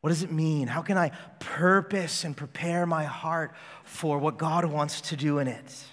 What 0.00 0.08
does 0.08 0.22
it 0.22 0.32
mean? 0.32 0.66
How 0.66 0.80
can 0.80 0.96
I 0.96 1.10
purpose 1.40 2.24
and 2.24 2.34
prepare 2.34 2.86
my 2.86 3.04
heart 3.04 3.52
for 3.84 4.18
what 4.18 4.38
God 4.38 4.64
wants 4.64 5.02
to 5.02 5.16
do 5.16 5.40
in 5.40 5.46
it? 5.46 5.84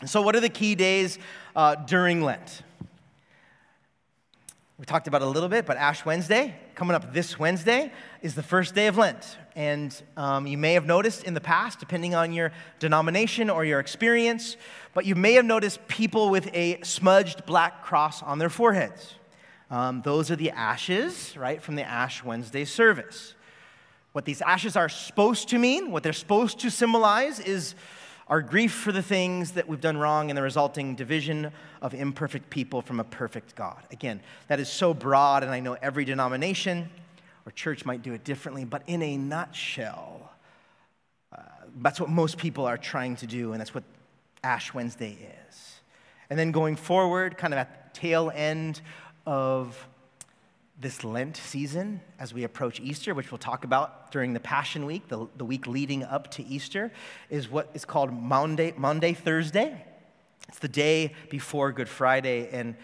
And 0.00 0.10
So, 0.10 0.22
what 0.22 0.34
are 0.34 0.40
the 0.40 0.48
key 0.48 0.74
days 0.74 1.20
uh, 1.54 1.76
during 1.76 2.22
Lent? 2.22 2.62
We 4.78 4.84
talked 4.84 5.08
about 5.08 5.22
a 5.22 5.26
little 5.26 5.48
bit, 5.48 5.66
but 5.66 5.76
Ash 5.76 6.04
Wednesday, 6.04 6.54
coming 6.76 6.94
up 6.94 7.12
this 7.12 7.36
Wednesday, 7.36 7.90
is 8.22 8.36
the 8.36 8.44
first 8.44 8.76
day 8.76 8.86
of 8.86 8.96
Lent. 8.96 9.36
And 9.56 9.92
um, 10.16 10.46
you 10.46 10.56
may 10.56 10.74
have 10.74 10.86
noticed 10.86 11.24
in 11.24 11.34
the 11.34 11.40
past, 11.40 11.80
depending 11.80 12.14
on 12.14 12.32
your 12.32 12.52
denomination 12.78 13.50
or 13.50 13.64
your 13.64 13.80
experience, 13.80 14.56
but 14.94 15.04
you 15.04 15.16
may 15.16 15.32
have 15.32 15.44
noticed 15.44 15.88
people 15.88 16.30
with 16.30 16.48
a 16.54 16.80
smudged 16.82 17.44
black 17.44 17.82
cross 17.82 18.22
on 18.22 18.38
their 18.38 18.48
foreheads. 18.48 19.14
Um, 19.68 20.00
those 20.02 20.30
are 20.30 20.36
the 20.36 20.52
ashes, 20.52 21.36
right, 21.36 21.60
from 21.60 21.74
the 21.74 21.82
Ash 21.82 22.22
Wednesday 22.22 22.64
service. 22.64 23.34
What 24.12 24.26
these 24.26 24.40
ashes 24.42 24.76
are 24.76 24.88
supposed 24.88 25.48
to 25.48 25.58
mean, 25.58 25.90
what 25.90 26.04
they're 26.04 26.12
supposed 26.12 26.60
to 26.60 26.70
symbolize, 26.70 27.40
is 27.40 27.74
our 28.28 28.42
grief 28.42 28.72
for 28.72 28.92
the 28.92 29.02
things 29.02 29.52
that 29.52 29.68
we've 29.68 29.80
done 29.80 29.96
wrong 29.96 30.30
and 30.30 30.36
the 30.36 30.42
resulting 30.42 30.94
division 30.94 31.50
of 31.80 31.94
imperfect 31.94 32.50
people 32.50 32.82
from 32.82 33.00
a 33.00 33.04
perfect 33.04 33.54
God. 33.54 33.82
Again, 33.90 34.20
that 34.48 34.60
is 34.60 34.68
so 34.68 34.92
broad, 34.92 35.42
and 35.42 35.52
I 35.52 35.60
know 35.60 35.74
every 35.80 36.04
denomination 36.04 36.90
or 37.46 37.52
church 37.52 37.86
might 37.86 38.02
do 38.02 38.12
it 38.12 38.24
differently, 38.24 38.64
but 38.64 38.82
in 38.86 39.02
a 39.02 39.16
nutshell, 39.16 40.30
uh, 41.32 41.40
that's 41.80 41.98
what 41.98 42.10
most 42.10 42.36
people 42.36 42.66
are 42.66 42.76
trying 42.76 43.16
to 43.16 43.26
do, 43.26 43.52
and 43.52 43.60
that's 43.60 43.74
what 43.74 43.84
Ash 44.44 44.74
Wednesday 44.74 45.16
is. 45.48 45.80
And 46.28 46.38
then 46.38 46.52
going 46.52 46.76
forward, 46.76 47.38
kind 47.38 47.54
of 47.54 47.58
at 47.58 47.94
the 47.94 48.00
tail 48.00 48.30
end 48.34 48.82
of 49.24 49.88
this 50.80 51.02
Lent 51.02 51.36
season 51.36 52.00
as 52.20 52.32
we 52.32 52.44
approach 52.44 52.78
Easter, 52.78 53.12
which 53.12 53.32
we'll 53.32 53.38
talk 53.38 53.64
about 53.64 54.12
during 54.12 54.32
the 54.32 54.40
Passion 54.40 54.86
Week, 54.86 55.08
the, 55.08 55.26
the 55.36 55.44
week 55.44 55.66
leading 55.66 56.04
up 56.04 56.30
to 56.32 56.44
Easter, 56.44 56.92
is 57.30 57.50
what 57.50 57.68
is 57.74 57.84
called 57.84 58.12
Monday, 58.12 58.72
Maundy 58.76 59.14
Thursday. 59.14 59.84
It's 60.48 60.60
the 60.60 60.68
day 60.68 61.14
before 61.30 61.72
Good 61.72 61.88
Friday, 61.88 62.48
and 62.50 62.76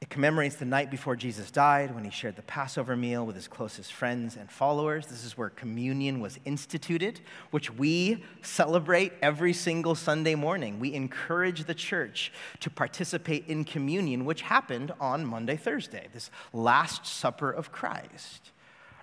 it 0.00 0.10
commemorates 0.10 0.54
the 0.54 0.64
night 0.64 0.92
before 0.92 1.16
Jesus 1.16 1.50
died 1.50 1.92
when 1.92 2.04
he 2.04 2.10
shared 2.10 2.36
the 2.36 2.42
Passover 2.42 2.96
meal 2.96 3.26
with 3.26 3.34
his 3.34 3.48
closest 3.48 3.92
friends 3.92 4.36
and 4.36 4.48
followers. 4.48 5.06
This 5.06 5.24
is 5.24 5.36
where 5.36 5.50
communion 5.50 6.20
was 6.20 6.38
instituted, 6.44 7.20
which 7.50 7.72
we 7.72 8.22
celebrate 8.40 9.12
every 9.22 9.52
single 9.52 9.96
Sunday 9.96 10.36
morning. 10.36 10.78
We 10.78 10.94
encourage 10.94 11.64
the 11.64 11.74
church 11.74 12.32
to 12.60 12.70
participate 12.70 13.48
in 13.48 13.64
communion, 13.64 14.24
which 14.24 14.42
happened 14.42 14.92
on 15.00 15.26
Maundy, 15.26 15.56
Thursday, 15.56 16.06
this 16.12 16.30
Last 16.52 17.04
Supper 17.04 17.50
of 17.50 17.72
Christ. 17.72 18.52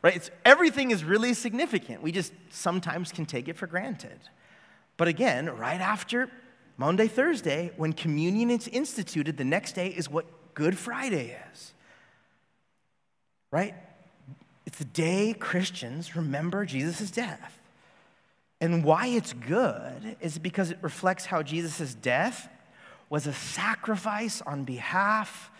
Right? 0.01 0.15
It's, 0.15 0.31
everything 0.45 0.91
is 0.91 1.03
really 1.03 1.33
significant. 1.33 2.03
We 2.03 2.13
just 2.13 2.31
sometimes 2.51 3.11
can 3.11 3.25
take 3.25 3.49
it 3.49 3.57
for 3.57 3.67
granted. 3.67 4.19
But 4.95 5.09
again, 5.09 5.49
right 5.49 5.81
after 5.81 6.29
Maundy, 6.77 7.07
Thursday, 7.07 7.71
when 7.77 7.93
communion 7.93 8.49
is 8.49 8.67
instituted, 8.67 9.37
the 9.37 9.45
next 9.45 9.73
day 9.73 9.87
is 9.87 10.09
what 10.09 10.25
Good 10.55 10.77
Friday 10.77 11.37
is. 11.53 11.73
Right? 13.51 13.75
It's 14.65 14.79
the 14.79 14.85
day 14.85 15.35
Christians 15.37 16.15
remember 16.15 16.65
Jesus' 16.65 17.11
death. 17.11 17.61
And 18.59 18.83
why 18.83 19.07
it's 19.07 19.33
good 19.33 20.15
is 20.21 20.39
because 20.39 20.71
it 20.71 20.79
reflects 20.81 21.25
how 21.25 21.43
Jesus' 21.43 21.93
death 21.93 22.49
was 23.09 23.27
a 23.27 23.33
sacrifice 23.33 24.41
on 24.41 24.63
behalf 24.63 25.51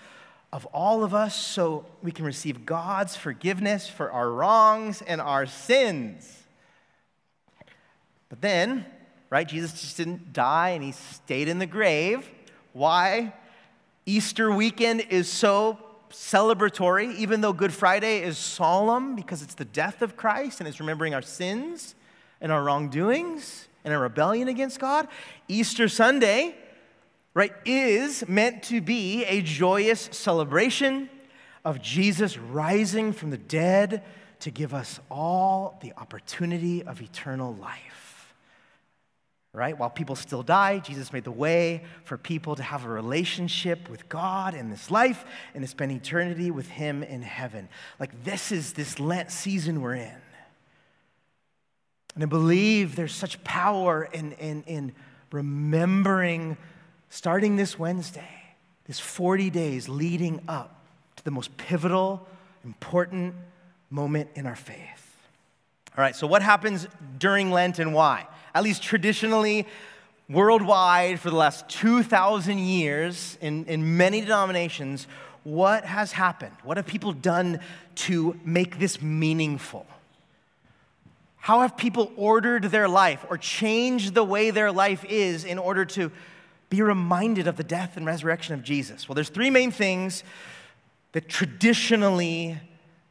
of 0.51 0.65
all 0.67 1.03
of 1.03 1.13
us 1.13 1.35
so 1.35 1.85
we 2.01 2.11
can 2.11 2.25
receive 2.25 2.65
God's 2.65 3.15
forgiveness 3.15 3.87
for 3.87 4.11
our 4.11 4.31
wrongs 4.31 5.01
and 5.01 5.19
our 5.19 5.45
sins. 5.45 6.43
But 8.29 8.41
then, 8.41 8.85
right, 9.29 9.47
Jesus 9.47 9.73
just 9.81 9.97
didn't 9.97 10.33
die 10.33 10.69
and 10.69 10.83
he 10.83 10.93
stayed 10.93 11.49
in 11.49 11.59
the 11.59 11.65
grave. 11.65 12.29
Why? 12.73 13.33
Easter 14.07 14.51
weekend 14.51 15.01
is 15.09 15.27
so 15.27 15.79
celebratory, 16.11 17.15
even 17.15 17.41
though 17.41 17.53
Good 17.53 17.73
Friday 17.73 18.21
is 18.21 18.37
solemn 18.37 19.15
because 19.15 19.41
it's 19.41 19.55
the 19.55 19.65
death 19.65 20.03
of 20.03 20.15
Christ 20.15 20.59
and 20.59 20.67
it's 20.67 20.79
remembering 20.79 21.15
our 21.15 21.23
sins 21.23 21.95
and 22.39 22.51
our 22.51 22.63
wrongdoings 22.63 23.67
and 23.83 23.93
our 23.93 23.99
rebellion 23.99 24.47
against 24.47 24.79
God. 24.79 25.07
Easter 25.47 25.89
Sunday, 25.89 26.55
right, 27.33 27.51
is 27.65 28.27
meant 28.27 28.61
to 28.63 28.79
be 28.79 29.25
a 29.25 29.41
joyous 29.41 30.07
celebration 30.11 31.09
of 31.63 31.81
Jesus 31.81 32.37
rising 32.37 33.11
from 33.11 33.31
the 33.31 33.37
dead 33.37 34.03
to 34.41 34.51
give 34.51 34.75
us 34.75 34.99
all 35.09 35.79
the 35.81 35.93
opportunity 35.97 36.83
of 36.83 37.01
eternal 37.01 37.55
life 37.55 38.04
right? 39.55 39.77
While 39.77 39.89
people 39.89 40.15
still 40.15 40.43
die, 40.43 40.79
Jesus 40.79 41.13
made 41.13 41.23
the 41.23 41.31
way 41.31 41.83
for 42.03 42.17
people 42.17 42.55
to 42.55 42.63
have 42.63 42.85
a 42.85 42.89
relationship 42.89 43.89
with 43.89 44.07
God 44.09 44.53
in 44.53 44.69
this 44.69 44.91
life 44.91 45.23
and 45.53 45.63
to 45.63 45.67
spend 45.67 45.91
eternity 45.91 46.51
with 46.51 46.67
Him 46.67 47.01
in 47.03 47.21
heaven. 47.21 47.69
Like, 47.99 48.23
this 48.23 48.51
is 48.51 48.73
this 48.73 48.99
Lent 48.99 49.31
season 49.31 49.81
we're 49.81 49.95
in. 49.95 50.21
And 52.15 52.23
I 52.23 52.27
believe 52.27 52.95
there's 52.95 53.15
such 53.15 53.43
power 53.43 54.07
in, 54.11 54.33
in, 54.33 54.63
in 54.63 54.93
remembering, 55.31 56.57
starting 57.09 57.55
this 57.55 57.77
Wednesday, 57.77 58.55
this 58.85 58.99
40 58.99 59.49
days 59.49 59.89
leading 59.89 60.41
up 60.47 60.85
to 61.17 61.23
the 61.23 61.31
most 61.31 61.55
pivotal, 61.57 62.27
important 62.63 63.35
moment 63.89 64.29
in 64.35 64.45
our 64.45 64.55
faith. 64.55 65.05
All 65.97 66.01
right, 66.01 66.15
so 66.15 66.27
what 66.27 66.41
happens 66.41 66.87
during 67.17 67.51
Lent 67.51 67.79
and 67.79 67.93
why? 67.93 68.27
At 68.55 68.63
least 68.63 68.81
traditionally, 68.81 69.67
worldwide 70.29 71.19
for 71.19 71.29
the 71.29 71.35
last 71.35 71.67
2,000 71.67 72.57
years 72.57 73.37
in, 73.41 73.65
in 73.65 73.97
many 73.97 74.21
denominations, 74.21 75.07
what 75.43 75.83
has 75.83 76.13
happened? 76.13 76.55
What 76.63 76.77
have 76.77 76.87
people 76.87 77.11
done 77.11 77.59
to 77.95 78.39
make 78.45 78.79
this 78.79 79.01
meaningful? 79.01 79.85
How 81.37 81.61
have 81.61 81.75
people 81.75 82.11
ordered 82.15 82.63
their 82.63 82.87
life 82.87 83.25
or 83.29 83.37
changed 83.37 84.15
the 84.15 84.23
way 84.23 84.49
their 84.49 84.71
life 84.71 85.03
is 85.03 85.43
in 85.43 85.59
order 85.59 85.83
to 85.85 86.09
be 86.69 86.81
reminded 86.81 87.47
of 87.47 87.57
the 87.57 87.63
death 87.63 87.97
and 87.97 88.05
resurrection 88.05 88.55
of 88.55 88.63
Jesus? 88.63 89.07
Well, 89.07 89.15
there's 89.15 89.29
three 89.29 89.49
main 89.49 89.69
things 89.69 90.23
that 91.11 91.27
traditionally 91.27 92.57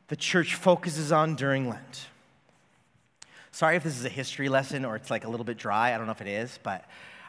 the 0.09 0.17
church 0.17 0.55
focuses 0.55 1.13
on 1.13 1.37
during 1.37 1.69
Lent. 1.69 2.09
Sorry 3.55 3.77
if 3.77 3.85
this 3.85 3.97
is 3.97 4.05
a 4.05 4.09
history 4.09 4.49
lesson 4.49 4.85
or 4.85 4.97
it's 4.97 5.13
like 5.13 5.25
a 5.25 5.29
little 5.29 5.45
bit 5.45 5.57
dry. 5.57 5.95
I 5.95 5.97
don't 5.97 6.07
know 6.07 6.13
if 6.13 6.21
it 6.21 6.27
is, 6.27 6.59
but 6.65 6.85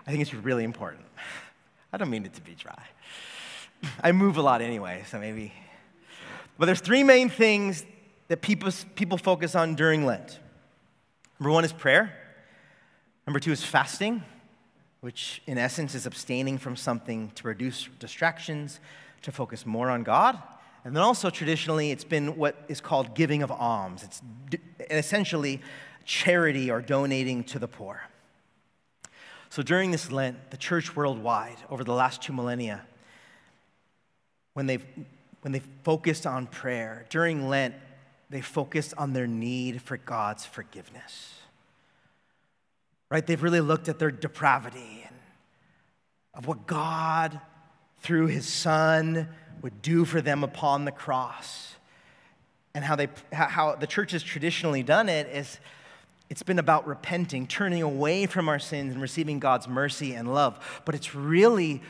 I 0.07 0.09
think 0.09 0.23
it's 0.23 0.33
really 0.33 0.63
important. 0.63 1.05
I 1.93 1.97
don't 1.97 2.09
mean 2.09 2.25
it 2.25 2.33
to 2.33 2.41
be 2.41 2.55
dry. 2.55 2.83
I 4.01 4.11
move 4.11 4.37
a 4.37 4.41
lot 4.41 4.59
anyway, 4.59 5.03
so 5.07 5.19
maybe. 5.19 5.53
But 6.57 6.65
there's 6.65 6.79
three 6.79 7.03
main 7.03 7.29
things 7.29 7.85
that 8.27 8.41
people, 8.41 8.71
people 8.95 9.19
focus 9.19 9.53
on 9.53 9.75
during 9.75 10.03
Lent. 10.03 10.39
Number 11.39 11.51
one 11.51 11.63
is 11.63 11.71
prayer. 11.71 12.11
Number 13.27 13.39
two 13.39 13.51
is 13.51 13.63
fasting, 13.63 14.23
which 15.01 15.43
in 15.45 15.59
essence 15.59 15.93
is 15.93 16.07
abstaining 16.07 16.57
from 16.57 16.75
something 16.75 17.29
to 17.35 17.47
reduce 17.47 17.87
distractions, 17.99 18.79
to 19.21 19.31
focus 19.31 19.63
more 19.63 19.91
on 19.91 20.01
God. 20.01 20.41
And 20.85 20.95
then 20.95 21.03
also 21.03 21.29
traditionally, 21.29 21.91
it's 21.91 22.03
been 22.03 22.35
what 22.35 22.65
is 22.67 22.81
called 22.81 23.13
giving 23.13 23.43
of 23.43 23.51
alms. 23.51 24.01
It's 24.01 24.21
essentially 24.89 25.61
charity 26.05 26.71
or 26.71 26.81
donating 26.81 27.43
to 27.45 27.59
the 27.59 27.67
poor. 27.67 28.01
So 29.49 29.63
during 29.63 29.91
this 29.91 30.11
Lent, 30.11 30.51
the 30.51 30.57
church 30.57 30.95
worldwide, 30.95 31.57
over 31.69 31.83
the 31.83 31.93
last 31.93 32.21
two 32.21 32.33
millennia, 32.33 32.85
when 34.53 34.65
they've, 34.67 34.85
when 35.41 35.51
they've 35.51 35.67
focused 35.83 36.25
on 36.25 36.47
prayer, 36.47 37.05
during 37.09 37.47
Lent, 37.47 37.75
they 38.29 38.41
focused 38.41 38.93
on 38.97 39.13
their 39.13 39.27
need 39.27 39.81
for 39.81 39.97
God's 39.97 40.45
forgiveness. 40.45 41.33
Right? 43.09 43.25
They've 43.25 43.41
really 43.41 43.61
looked 43.61 43.87
at 43.87 43.99
their 43.99 44.11
depravity 44.11 45.03
and 45.05 45.15
of 46.33 46.47
what 46.47 46.67
God, 46.67 47.39
through 47.99 48.27
his 48.27 48.45
Son, 48.45 49.29
would 49.61 49.81
do 49.81 50.05
for 50.05 50.21
them 50.21 50.43
upon 50.43 50.85
the 50.85 50.91
cross. 50.91 51.75
And 52.73 52.83
how, 52.83 52.97
they, 52.97 53.07
how 53.31 53.75
the 53.75 53.87
church 53.87 54.11
has 54.11 54.21
traditionally 54.21 54.83
done 54.83 55.07
it 55.07 55.27
is 55.27 55.59
it's 56.29 56.43
been 56.43 56.59
about 56.59 56.87
repenting, 56.87 57.45
turning 57.47 57.81
away 57.81 58.25
from 58.25 58.49
our 58.49 58.59
sins, 58.59 58.93
and 58.93 59.01
receiving 59.01 59.39
God's 59.39 59.67
mercy 59.67 60.13
and 60.13 60.33
love. 60.33 60.81
But 60.85 60.95
it's 60.95 61.13
really 61.13 61.81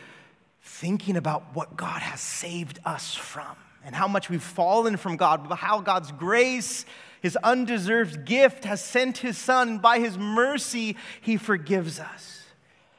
thinking 0.61 1.15
about 1.15 1.43
what 1.53 1.77
God 1.77 2.01
has 2.01 2.19
saved 2.19 2.79
us 2.85 3.15
from 3.15 3.55
and 3.85 3.95
how 3.95 4.07
much 4.07 4.29
we've 4.29 4.43
fallen 4.43 4.97
from 4.97 5.15
God, 5.15 5.47
but 5.47 5.55
how 5.55 5.79
God's 5.79 6.11
grace, 6.11 6.85
His 7.21 7.37
undeserved 7.37 8.25
gift, 8.25 8.65
has 8.65 8.83
sent 8.83 9.19
His 9.19 9.37
Son. 9.37 9.77
By 9.77 9.99
His 9.99 10.17
mercy, 10.17 10.97
He 11.21 11.37
forgives 11.37 11.99
us. 11.99 12.43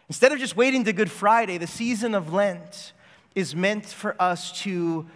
Instead 0.09 0.33
of 0.33 0.39
just 0.39 0.57
waiting 0.57 0.85
to 0.85 0.93
Good 0.93 1.11
Friday, 1.11 1.59
the 1.59 1.67
season 1.67 2.15
of 2.15 2.33
Lent 2.33 2.93
is 3.35 3.55
meant 3.55 3.87
for 3.87 4.21
us 4.23 4.63
to 4.63 5.07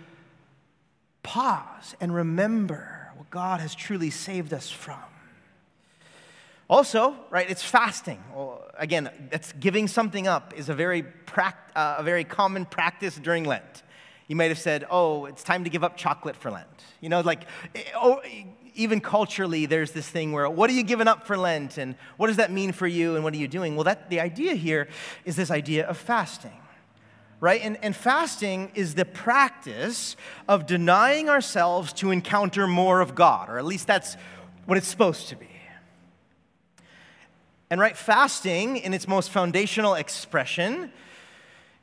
pause 1.22 1.94
and 2.00 2.14
remember 2.14 3.12
what 3.16 3.30
God 3.30 3.60
has 3.60 3.74
truly 3.74 4.10
saved 4.10 4.52
us 4.52 4.68
from. 4.68 4.98
Also, 6.70 7.16
right, 7.30 7.50
it's 7.50 7.64
fasting. 7.64 8.22
Well, 8.32 8.62
again, 8.78 9.10
that's 9.28 9.52
giving 9.54 9.88
something 9.88 10.28
up 10.28 10.54
is 10.56 10.68
a 10.68 10.74
very, 10.74 11.04
uh, 11.36 11.96
a 11.98 12.02
very 12.04 12.22
common 12.22 12.64
practice 12.64 13.16
during 13.16 13.42
Lent. 13.42 13.82
You 14.28 14.36
might 14.36 14.50
have 14.50 14.58
said, 14.58 14.86
oh, 14.88 15.24
it's 15.24 15.42
time 15.42 15.64
to 15.64 15.70
give 15.70 15.82
up 15.82 15.96
chocolate 15.96 16.36
for 16.36 16.48
Lent. 16.48 16.68
You 17.00 17.08
know, 17.08 17.22
like, 17.22 17.42
eh, 17.74 17.82
oh, 17.96 18.22
even 18.76 19.00
culturally, 19.00 19.66
there's 19.66 19.90
this 19.90 20.08
thing 20.08 20.30
where, 20.30 20.48
what 20.48 20.70
are 20.70 20.72
you 20.72 20.84
giving 20.84 21.08
up 21.08 21.26
for 21.26 21.36
Lent? 21.36 21.76
And 21.76 21.96
what 22.18 22.28
does 22.28 22.36
that 22.36 22.52
mean 22.52 22.70
for 22.70 22.86
you? 22.86 23.16
And 23.16 23.24
what 23.24 23.34
are 23.34 23.38
you 23.38 23.48
doing? 23.48 23.74
Well, 23.74 23.82
that, 23.82 24.08
the 24.08 24.20
idea 24.20 24.54
here 24.54 24.86
is 25.24 25.34
this 25.34 25.50
idea 25.50 25.88
of 25.88 25.98
fasting 25.98 26.56
right? 27.42 27.62
And, 27.64 27.78
and 27.82 27.96
fasting 27.96 28.70
is 28.74 28.96
the 28.96 29.06
practice 29.06 30.14
of 30.46 30.66
denying 30.66 31.30
ourselves 31.30 31.90
to 31.94 32.10
encounter 32.10 32.66
more 32.66 33.00
of 33.00 33.14
God, 33.14 33.48
or 33.48 33.58
at 33.58 33.64
least 33.64 33.86
that's 33.86 34.14
what 34.66 34.76
it's 34.76 34.86
supposed 34.86 35.28
to 35.28 35.36
be. 35.36 35.49
And 37.70 37.80
right, 37.80 37.96
fasting 37.96 38.78
in 38.78 38.92
its 38.92 39.06
most 39.06 39.30
foundational 39.30 39.94
expression 39.94 40.90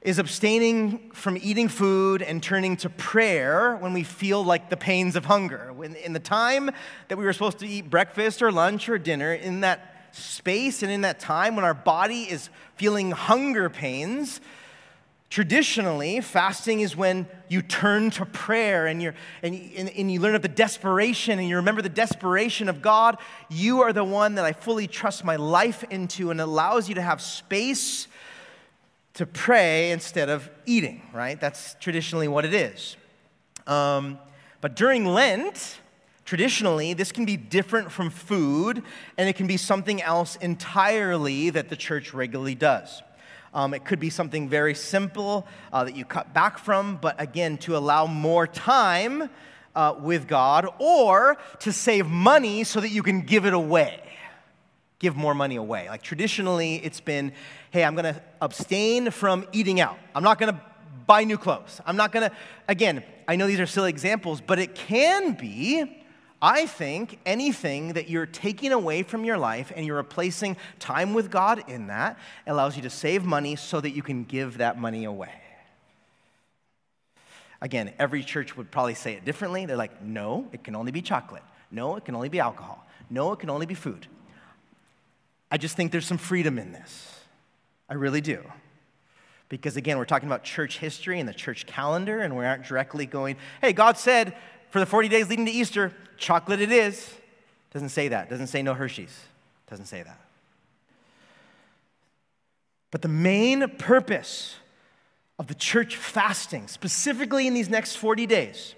is 0.01 0.19
abstaining 0.19 1.11
from 1.11 1.37
eating 1.41 1.69
food 1.69 2.21
and 2.21 2.43
turning 2.43 2.75
to 2.77 2.89
prayer 2.89 3.77
when 3.77 3.93
we 3.93 4.03
feel 4.03 4.43
like 4.43 4.69
the 4.69 4.75
pains 4.75 5.15
of 5.15 5.23
hunger. 5.23 5.71
When, 5.71 5.95
in 5.95 6.11
the 6.11 6.19
time 6.19 6.71
that 7.07 7.17
we 7.17 7.23
were 7.23 7.31
supposed 7.31 7.59
to 7.59 7.67
eat 7.67 7.89
breakfast 7.89 8.41
or 8.41 8.51
lunch 8.51 8.89
or 8.89 8.97
dinner, 8.97 9.33
in 9.33 9.61
that 9.61 10.09
space 10.11 10.83
and 10.83 10.91
in 10.91 11.01
that 11.01 11.21
time 11.21 11.55
when 11.55 11.63
our 11.63 11.73
body 11.73 12.23
is 12.23 12.49
feeling 12.75 13.11
hunger 13.11 13.69
pains, 13.69 14.41
Traditionally, 15.29 16.21
fasting 16.21 16.79
is 16.79 16.95
when 16.95 17.27
you 17.49 17.61
turn 17.61 18.11
to 18.11 18.25
prayer 18.25 18.87
and, 18.87 19.01
you're, 19.01 19.13
and, 19.43 19.53
and, 19.75 19.89
and, 19.89 20.09
you 20.09 20.21
learn 20.21 20.35
of 20.35 20.41
the 20.41 20.47
desperation 20.47 21.37
and 21.37 21.49
you 21.49 21.57
remember 21.57 21.81
the 21.81 21.89
desperation 21.89 22.69
of 22.69 22.81
God. 22.81 23.17
You 23.49 23.81
are 23.81 23.91
the 23.91 24.05
one 24.05 24.35
that 24.35 24.45
I 24.45 24.53
fully 24.53 24.87
trust 24.87 25.25
my 25.25 25.35
life 25.35 25.83
into 25.89 26.31
and 26.31 26.39
allows 26.39 26.87
you 26.87 26.95
to 26.95 27.01
have 27.01 27.21
space 27.21 28.07
to 29.15 29.25
pray 29.25 29.91
instead 29.91 30.29
of 30.29 30.49
eating, 30.65 31.01
right? 31.13 31.39
That's 31.39 31.75
traditionally 31.81 32.29
what 32.29 32.45
it 32.45 32.53
is. 32.53 32.95
Um, 33.65 34.19
but 34.61 34.77
during 34.77 35.05
Lent, 35.05 35.81
traditionally, 36.23 36.93
this 36.93 37.11
can 37.11 37.25
be 37.25 37.35
different 37.35 37.91
from 37.91 38.11
food 38.11 38.81
and 39.17 39.27
it 39.27 39.33
can 39.33 39.47
be 39.47 39.57
something 39.57 40.01
else 40.01 40.37
entirely 40.37 41.49
that 41.49 41.67
the 41.67 41.75
church 41.75 42.13
regularly 42.13 42.55
does. 42.55 43.01
Um, 43.53 43.73
it 43.73 43.85
could 43.85 43.99
be 43.99 44.09
something 44.09 44.49
very 44.49 44.75
simple 44.75 45.47
uh, 45.71 45.83
that 45.83 45.95
you 45.95 46.05
cut 46.05 46.33
back 46.33 46.57
from, 46.57 46.97
but 46.97 47.19
again, 47.19 47.57
to 47.59 47.77
allow 47.77 48.05
more 48.05 48.47
time 48.47 49.29
uh, 49.75 49.95
with 49.99 50.27
God 50.27 50.67
or 50.79 51.37
to 51.59 51.71
save 51.71 52.07
money 52.07 52.63
so 52.63 52.79
that 52.79 52.89
you 52.89 53.03
can 53.03 53.21
give 53.21 53.45
it 53.45 53.53
away. 53.53 54.01
Give 54.99 55.15
more 55.15 55.35
money 55.35 55.55
away. 55.55 55.87
Like 55.89 56.01
traditionally, 56.01 56.75
it's 56.77 56.99
been 56.99 57.31
hey, 57.71 57.83
I'm 57.83 57.95
gonna 57.95 58.21
abstain 58.41 59.11
from 59.11 59.45
eating 59.51 59.79
out. 59.79 59.97
I'm 60.15 60.23
not 60.23 60.39
gonna 60.39 60.61
buy 61.05 61.23
new 61.23 61.37
clothes. 61.37 61.81
I'm 61.85 61.95
not 61.95 62.11
gonna, 62.11 62.31
again, 62.67 63.03
I 63.27 63.35
know 63.35 63.47
these 63.47 63.59
are 63.59 63.65
silly 63.65 63.89
examples, 63.89 64.41
but 64.41 64.57
it 64.59 64.75
can 64.75 65.33
be 65.33 66.03
I 66.41 66.67
think 66.67 67.19
anything 67.25 67.93
that 67.93 68.09
you're 68.09 68.27
taking 68.27 68.71
away 68.71 69.03
from 69.03 69.25
your 69.25 69.37
life 69.37 69.71
and 69.75 69.85
you're 69.85 69.97
replacing 69.97 70.55
time 70.79 71.13
with 71.13 71.31
God 71.31 71.63
in 71.67 71.87
that 71.87 72.19
allows 72.45 72.75
you 72.75 72.83
to 72.83 72.89
save 72.89 73.25
money 73.25 73.55
so 73.55 73.81
that 73.81 73.91
you 73.91 74.03
can 74.03 74.23
give 74.23 74.59
that 74.59 74.79
money 74.79 75.05
away. 75.05 75.33
Again, 77.59 77.91
every 77.97 78.23
church 78.23 78.55
would 78.55 78.69
probably 78.69 78.93
say 78.93 79.13
it 79.13 79.25
differently. 79.25 79.65
They're 79.65 79.75
like, 79.75 80.03
no, 80.03 80.47
it 80.51 80.63
can 80.63 80.75
only 80.75 80.91
be 80.91 81.01
chocolate. 81.01 81.43
No, 81.71 81.95
it 81.95 82.05
can 82.05 82.13
only 82.13 82.29
be 82.29 82.39
alcohol. 82.39 82.85
No, 83.09 83.31
it 83.31 83.39
can 83.39 83.49
only 83.49 83.65
be 83.65 83.73
food. 83.73 84.05
I 85.49 85.57
just 85.57 85.75
think 85.75 85.91
there's 85.91 86.05
some 86.05 86.19
freedom 86.19 86.59
in 86.59 86.71
this. 86.71 87.19
I 87.89 87.95
really 87.95 88.21
do. 88.21 88.43
Because 89.49 89.77
again, 89.77 89.97
we're 89.97 90.05
talking 90.05 90.27
about 90.27 90.43
church 90.43 90.77
history 90.77 91.19
and 91.19 91.27
the 91.27 91.33
church 91.33 91.65
calendar, 91.65 92.19
and 92.19 92.37
we 92.37 92.45
aren't 92.45 92.65
directly 92.65 93.05
going, 93.05 93.37
hey, 93.61 93.73
God 93.73 93.97
said 93.97 94.35
for 94.69 94.79
the 94.79 94.85
40 94.85 95.09
days 95.09 95.29
leading 95.29 95.45
to 95.45 95.51
Easter, 95.51 95.93
chocolate 96.17 96.61
it 96.61 96.71
is. 96.71 97.13
Doesn't 97.73 97.89
say 97.89 98.07
that. 98.09 98.29
Doesn't 98.29 98.47
say 98.47 98.61
no 98.61 98.73
Hershey's. 98.73 99.17
Doesn't 99.69 99.85
say 99.85 100.03
that. 100.03 100.19
But 102.91 103.01
the 103.01 103.07
main 103.07 103.67
purpose 103.77 104.55
of 105.39 105.47
the 105.47 105.55
church 105.55 105.95
fasting, 105.95 106.67
specifically 106.67 107.47
in 107.47 107.53
these 107.53 107.69
next 107.69 107.95
40 107.95 108.25
days, 108.25 108.73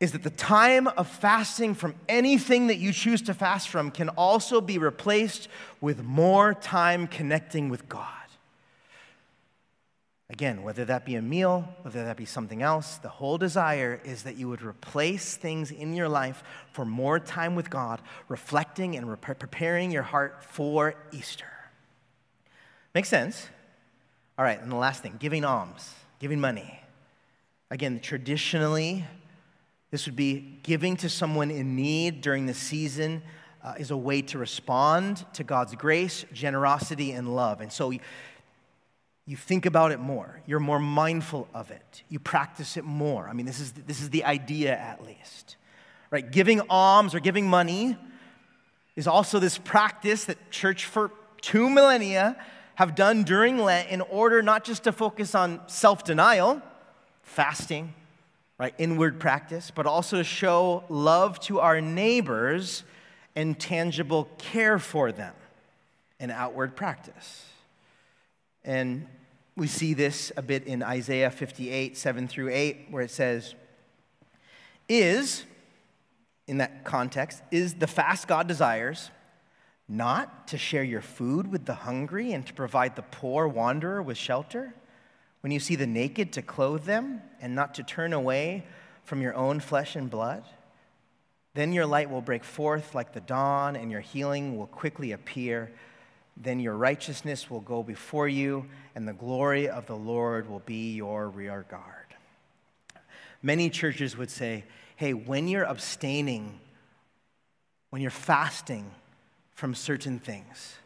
is 0.00 0.12
that 0.12 0.22
the 0.22 0.30
time 0.30 0.86
of 0.86 1.08
fasting 1.08 1.74
from 1.74 1.94
anything 2.08 2.68
that 2.68 2.76
you 2.76 2.92
choose 2.92 3.20
to 3.22 3.34
fast 3.34 3.68
from 3.68 3.90
can 3.90 4.08
also 4.10 4.60
be 4.60 4.78
replaced 4.78 5.48
with 5.80 6.02
more 6.02 6.54
time 6.54 7.08
connecting 7.08 7.68
with 7.68 7.88
God. 7.88 8.17
Again, 10.30 10.62
whether 10.62 10.84
that 10.84 11.06
be 11.06 11.14
a 11.14 11.22
meal, 11.22 11.66
whether 11.82 12.04
that 12.04 12.18
be 12.18 12.26
something 12.26 12.60
else, 12.60 12.96
the 12.98 13.08
whole 13.08 13.38
desire 13.38 13.98
is 14.04 14.24
that 14.24 14.36
you 14.36 14.48
would 14.48 14.60
replace 14.60 15.36
things 15.36 15.70
in 15.70 15.94
your 15.94 16.08
life 16.08 16.42
for 16.72 16.84
more 16.84 17.18
time 17.18 17.54
with 17.54 17.70
God, 17.70 18.02
reflecting 18.28 18.94
and 18.94 19.08
re- 19.10 19.16
preparing 19.16 19.90
your 19.90 20.02
heart 20.02 20.44
for 20.44 20.94
Easter. 21.12 21.46
Makes 22.94 23.08
sense? 23.08 23.48
All 24.38 24.44
right, 24.44 24.60
and 24.60 24.70
the 24.70 24.76
last 24.76 25.02
thing 25.02 25.16
giving 25.18 25.46
alms, 25.46 25.94
giving 26.18 26.40
money. 26.40 26.78
Again, 27.70 27.98
traditionally, 27.98 29.06
this 29.90 30.04
would 30.04 30.16
be 30.16 30.58
giving 30.62 30.96
to 30.98 31.08
someone 31.08 31.50
in 31.50 31.74
need 31.74 32.20
during 32.20 32.44
the 32.44 32.54
season 32.54 33.22
uh, 33.64 33.74
is 33.78 33.90
a 33.90 33.96
way 33.96 34.20
to 34.22 34.38
respond 34.38 35.24
to 35.32 35.42
God's 35.42 35.74
grace, 35.74 36.26
generosity, 36.34 37.12
and 37.12 37.34
love. 37.34 37.62
And 37.62 37.72
so 37.72 37.92
you 39.28 39.36
think 39.36 39.66
about 39.66 39.92
it 39.92 40.00
more. 40.00 40.40
You're 40.46 40.58
more 40.58 40.80
mindful 40.80 41.48
of 41.52 41.70
it. 41.70 42.02
You 42.08 42.18
practice 42.18 42.78
it 42.78 42.84
more. 42.84 43.28
I 43.28 43.34
mean, 43.34 43.44
this 43.44 43.60
is, 43.60 43.72
this 43.72 44.00
is 44.00 44.08
the 44.08 44.24
idea 44.24 44.74
at 44.74 45.04
least. 45.04 45.56
Right? 46.10 46.28
Giving 46.28 46.62
alms 46.70 47.14
or 47.14 47.20
giving 47.20 47.46
money 47.46 47.98
is 48.96 49.06
also 49.06 49.38
this 49.38 49.58
practice 49.58 50.24
that 50.24 50.50
church 50.50 50.86
for 50.86 51.10
two 51.42 51.68
millennia 51.68 52.42
have 52.76 52.94
done 52.94 53.22
during 53.22 53.58
Lent 53.58 53.90
in 53.90 54.00
order 54.00 54.40
not 54.40 54.64
just 54.64 54.84
to 54.84 54.92
focus 54.92 55.34
on 55.34 55.60
self 55.66 56.04
denial, 56.04 56.62
fasting, 57.22 57.92
right, 58.56 58.74
inward 58.78 59.20
practice, 59.20 59.70
but 59.70 59.84
also 59.84 60.16
to 60.16 60.24
show 60.24 60.84
love 60.88 61.38
to 61.40 61.60
our 61.60 61.82
neighbors 61.82 62.82
and 63.36 63.60
tangible 63.60 64.26
care 64.38 64.78
for 64.78 65.12
them, 65.12 65.34
an 66.18 66.30
outward 66.30 66.74
practice. 66.74 67.44
And 68.64 69.06
we 69.58 69.66
see 69.66 69.92
this 69.92 70.30
a 70.36 70.42
bit 70.42 70.68
in 70.68 70.84
Isaiah 70.84 71.32
58, 71.32 71.96
7 71.96 72.28
through 72.28 72.50
8, 72.50 72.86
where 72.90 73.02
it 73.02 73.10
says, 73.10 73.56
Is, 74.88 75.44
in 76.46 76.58
that 76.58 76.84
context, 76.84 77.42
is 77.50 77.74
the 77.74 77.88
fast 77.88 78.28
God 78.28 78.46
desires 78.46 79.10
not 79.88 80.46
to 80.48 80.58
share 80.58 80.84
your 80.84 81.00
food 81.00 81.50
with 81.50 81.64
the 81.64 81.74
hungry 81.74 82.32
and 82.32 82.46
to 82.46 82.54
provide 82.54 82.94
the 82.94 83.02
poor 83.02 83.48
wanderer 83.48 84.00
with 84.00 84.16
shelter? 84.16 84.74
When 85.40 85.50
you 85.50 85.58
see 85.58 85.74
the 85.74 85.88
naked, 85.88 86.32
to 86.34 86.42
clothe 86.42 86.84
them 86.84 87.20
and 87.40 87.56
not 87.56 87.74
to 87.74 87.82
turn 87.82 88.12
away 88.12 88.64
from 89.02 89.20
your 89.20 89.34
own 89.34 89.58
flesh 89.58 89.96
and 89.96 90.08
blood? 90.08 90.44
Then 91.54 91.72
your 91.72 91.86
light 91.86 92.10
will 92.10 92.22
break 92.22 92.44
forth 92.44 92.94
like 92.94 93.12
the 93.12 93.20
dawn, 93.20 93.74
and 93.74 93.90
your 93.90 94.02
healing 94.02 94.56
will 94.56 94.68
quickly 94.68 95.10
appear. 95.10 95.72
Then 96.40 96.60
your 96.60 96.76
righteousness 96.76 97.50
will 97.50 97.60
go 97.60 97.82
before 97.82 98.28
you, 98.28 98.66
and 98.94 99.08
the 99.08 99.12
glory 99.12 99.68
of 99.68 99.86
the 99.86 99.96
Lord 99.96 100.48
will 100.48 100.60
be 100.60 100.94
your 100.94 101.28
rear 101.28 101.66
guard. 101.68 102.06
Many 103.42 103.70
churches 103.70 104.16
would 104.16 104.30
say, 104.30 104.64
hey, 104.96 105.14
when 105.14 105.48
you're 105.48 105.64
abstaining, 105.64 106.60
when 107.90 108.02
you're 108.02 108.10
fasting 108.10 108.90
from 109.54 109.74
certain 109.74 110.18
things, 110.18 110.76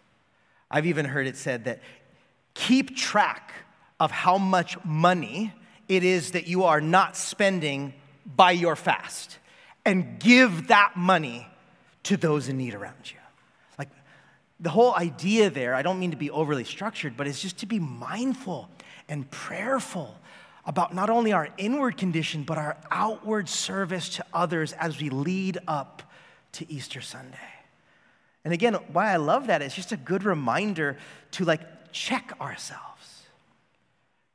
I've 0.70 0.86
even 0.86 1.04
heard 1.04 1.26
it 1.26 1.36
said 1.36 1.64
that 1.64 1.80
keep 2.54 2.96
track 2.96 3.52
of 4.00 4.10
how 4.10 4.38
much 4.38 4.82
money 4.84 5.52
it 5.88 6.02
is 6.02 6.32
that 6.32 6.46
you 6.46 6.64
are 6.64 6.80
not 6.80 7.16
spending 7.16 7.92
by 8.24 8.52
your 8.52 8.76
fast 8.76 9.38
and 9.84 10.18
give 10.18 10.68
that 10.68 10.96
money 10.96 11.46
to 12.04 12.16
those 12.16 12.48
in 12.48 12.56
need 12.56 12.74
around 12.74 13.10
you. 13.10 13.18
The 14.62 14.70
whole 14.70 14.94
idea 14.94 15.51
there, 15.51 15.75
I 15.75 15.83
don't 15.83 15.98
mean 15.98 16.12
to 16.12 16.16
be 16.16 16.31
overly 16.31 16.64
structured, 16.64 17.16
but 17.16 17.27
it's 17.27 17.42
just 17.42 17.59
to 17.59 17.66
be 17.66 17.81
mindful 17.81 18.70
and 19.09 19.29
prayerful 19.31 20.16
about 20.64 20.94
not 20.94 21.11
only 21.11 21.33
our 21.33 21.48
inward 21.59 21.96
condition, 21.96 22.44
but 22.44 22.57
our 22.57 22.77
outward 22.90 23.48
service 23.48 24.09
to 24.11 24.25
others 24.33 24.72
as 24.75 25.01
we 25.01 25.11
lead 25.11 25.59
up 25.66 26.05
to 26.53 26.72
Easter 26.72 27.01
Sunday. 27.01 27.37
And 28.44 28.55
again, 28.55 28.75
why 28.92 29.12
I 29.12 29.16
love 29.16 29.48
that 29.48 29.62
is 29.62 29.75
just 29.75 29.90
a 29.90 29.96
good 29.96 30.22
reminder 30.22 30.96
to 31.33 31.44
like 31.44 31.92
check 31.92 32.33
ourselves. 32.40 33.25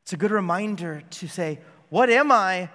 It's 0.03 0.13
a 0.13 0.17
good 0.17 0.31
reminder 0.31 1.03
to 1.09 1.27
say, 1.27 1.59
what 1.89 2.09
am 2.09 2.31
I 2.31 2.69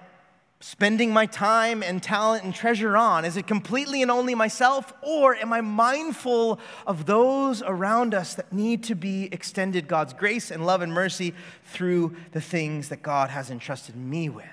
spending 0.63 1.11
my 1.11 1.25
time 1.25 1.83
and 1.83 2.01
talent 2.01 2.45
and 2.45 2.55
treasure 2.55 2.95
on? 2.95 3.25
Is 3.25 3.35
it 3.35 3.45
completely 3.45 4.01
and 4.01 4.09
only 4.09 4.33
myself, 4.33 4.93
or 5.01 5.35
am 5.35 5.51
I 5.51 5.59
mindful 5.59 6.57
of 6.87 7.05
those 7.05 7.61
around 7.61 8.13
us 8.13 8.35
that 8.35 8.53
need 8.53 8.81
to 8.83 8.95
be 8.95 9.27
extended 9.33 9.89
God's 9.89 10.13
grace 10.13 10.51
and 10.51 10.65
love 10.65 10.81
and 10.81 10.93
mercy 10.93 11.33
through 11.65 12.15
the 12.31 12.39
things 12.39 12.87
that 12.87 13.03
God 13.03 13.29
has 13.29 13.51
entrusted 13.51 13.97
me 13.97 14.29
with? 14.29 14.45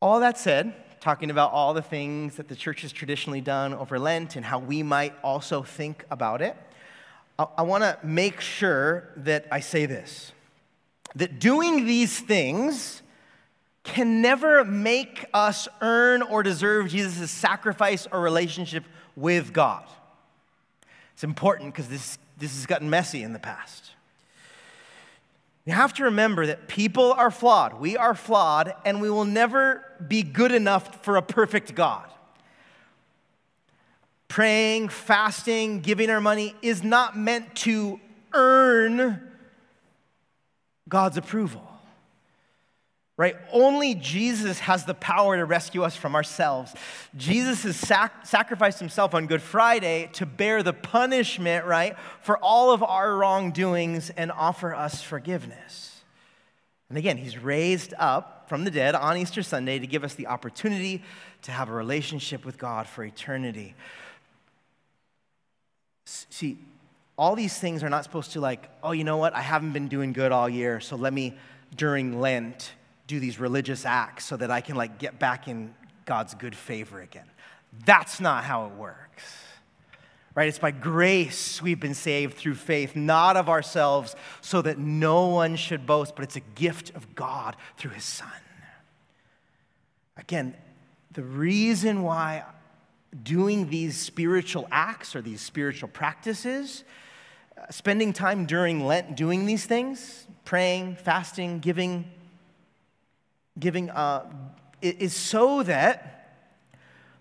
All 0.00 0.18
that 0.20 0.38
said, 0.38 0.74
talking 1.00 1.30
about 1.30 1.52
all 1.52 1.74
the 1.74 1.82
things 1.82 2.36
that 2.36 2.48
the 2.48 2.56
church 2.56 2.80
has 2.80 2.92
traditionally 2.92 3.42
done 3.42 3.74
over 3.74 3.98
Lent 3.98 4.36
and 4.36 4.46
how 4.46 4.58
we 4.58 4.82
might 4.82 5.12
also 5.22 5.62
think 5.62 6.06
about 6.10 6.40
it, 6.40 6.56
I, 7.38 7.62
want 7.62 7.84
to 7.84 7.98
make 8.02 8.40
sure 8.40 9.10
that 9.16 9.46
I 9.50 9.60
say 9.60 9.84
this 9.84 10.32
that 11.14 11.38
doing 11.38 11.86
these 11.86 12.18
things 12.18 13.02
can 13.84 14.22
never 14.22 14.64
make 14.64 15.24
us 15.34 15.68
earn 15.80 16.22
or 16.22 16.42
deserve 16.42 16.88
Jesus' 16.88 17.30
sacrifice 17.30 18.06
or 18.10 18.20
relationship 18.20 18.84
with 19.16 19.52
God. 19.52 19.84
It's 21.14 21.24
important 21.24 21.74
because 21.74 21.88
this, 21.88 22.18
this 22.38 22.54
has 22.54 22.66
gotten 22.66 22.88
messy 22.88 23.22
in 23.22 23.32
the 23.32 23.38
past. 23.38 23.90
You 25.64 25.72
have 25.72 25.94
to 25.94 26.04
remember 26.04 26.46
that 26.46 26.66
people 26.66 27.12
are 27.12 27.30
flawed. 27.30 27.74
We 27.74 27.96
are 27.96 28.14
flawed, 28.14 28.74
and 28.84 29.00
we 29.00 29.10
will 29.10 29.24
never 29.24 29.84
be 30.06 30.22
good 30.22 30.52
enough 30.52 31.04
for 31.04 31.16
a 31.16 31.22
perfect 31.22 31.74
God. 31.74 32.08
Praying, 34.26 34.88
fasting, 34.88 35.80
giving 35.80 36.10
our 36.10 36.20
money 36.20 36.54
is 36.62 36.82
not 36.82 37.16
meant 37.16 37.54
to 37.56 38.00
earn 38.32 39.31
God's 40.92 41.16
approval. 41.16 41.66
Right? 43.16 43.34
Only 43.50 43.94
Jesus 43.94 44.58
has 44.58 44.84
the 44.84 44.92
power 44.92 45.38
to 45.38 45.46
rescue 45.46 45.84
us 45.84 45.96
from 45.96 46.14
ourselves. 46.14 46.74
Jesus 47.16 47.62
has 47.62 47.76
sac- 47.76 48.26
sacrificed 48.26 48.78
himself 48.78 49.14
on 49.14 49.26
Good 49.26 49.40
Friday 49.40 50.10
to 50.14 50.26
bear 50.26 50.62
the 50.62 50.74
punishment, 50.74 51.64
right, 51.64 51.96
for 52.20 52.36
all 52.36 52.72
of 52.72 52.82
our 52.82 53.16
wrongdoings 53.16 54.10
and 54.10 54.30
offer 54.30 54.74
us 54.74 55.02
forgiveness. 55.02 56.02
And 56.90 56.98
again, 56.98 57.16
he's 57.16 57.38
raised 57.38 57.94
up 57.98 58.44
from 58.50 58.64
the 58.64 58.70
dead 58.70 58.94
on 58.94 59.16
Easter 59.16 59.42
Sunday 59.42 59.78
to 59.78 59.86
give 59.86 60.04
us 60.04 60.12
the 60.12 60.26
opportunity 60.26 61.02
to 61.40 61.52
have 61.52 61.70
a 61.70 61.72
relationship 61.72 62.44
with 62.44 62.58
God 62.58 62.86
for 62.86 63.02
eternity. 63.02 63.74
See, 66.04 66.58
all 67.22 67.36
these 67.36 67.56
things 67.56 67.84
are 67.84 67.88
not 67.88 68.02
supposed 68.02 68.32
to, 68.32 68.40
like, 68.40 68.68
oh, 68.82 68.90
you 68.90 69.04
know 69.04 69.16
what? 69.16 69.32
I 69.32 69.42
haven't 69.42 69.70
been 69.70 69.86
doing 69.86 70.12
good 70.12 70.32
all 70.32 70.48
year, 70.48 70.80
so 70.80 70.96
let 70.96 71.12
me, 71.12 71.36
during 71.76 72.20
Lent, 72.20 72.72
do 73.06 73.20
these 73.20 73.38
religious 73.38 73.86
acts 73.86 74.24
so 74.24 74.36
that 74.38 74.50
I 74.50 74.60
can, 74.60 74.74
like, 74.74 74.98
get 74.98 75.20
back 75.20 75.46
in 75.46 75.72
God's 76.04 76.34
good 76.34 76.56
favor 76.56 77.00
again. 77.00 77.30
That's 77.86 78.18
not 78.18 78.42
how 78.42 78.66
it 78.66 78.72
works. 78.72 79.22
Right? 80.34 80.48
It's 80.48 80.58
by 80.58 80.72
grace 80.72 81.62
we've 81.62 81.78
been 81.78 81.94
saved 81.94 82.36
through 82.36 82.56
faith, 82.56 82.96
not 82.96 83.36
of 83.36 83.48
ourselves, 83.48 84.16
so 84.40 84.60
that 84.60 84.78
no 84.78 85.28
one 85.28 85.54
should 85.54 85.86
boast, 85.86 86.16
but 86.16 86.24
it's 86.24 86.34
a 86.34 86.40
gift 86.56 86.90
of 86.96 87.14
God 87.14 87.54
through 87.76 87.92
his 87.92 88.02
Son. 88.02 88.28
Again, 90.16 90.56
the 91.12 91.22
reason 91.22 92.02
why 92.02 92.42
doing 93.22 93.70
these 93.70 93.96
spiritual 93.96 94.66
acts 94.72 95.14
or 95.14 95.22
these 95.22 95.40
spiritual 95.40 95.88
practices 95.88 96.82
spending 97.70 98.12
time 98.12 98.46
during 98.46 98.86
Lent 98.86 99.16
doing 99.16 99.46
these 99.46 99.64
things, 99.64 100.26
praying, 100.44 100.96
fasting, 100.96 101.60
giving, 101.60 102.10
giving, 103.58 103.90
uh, 103.90 104.30
is 104.80 105.14
so 105.14 105.62
that 105.62 106.12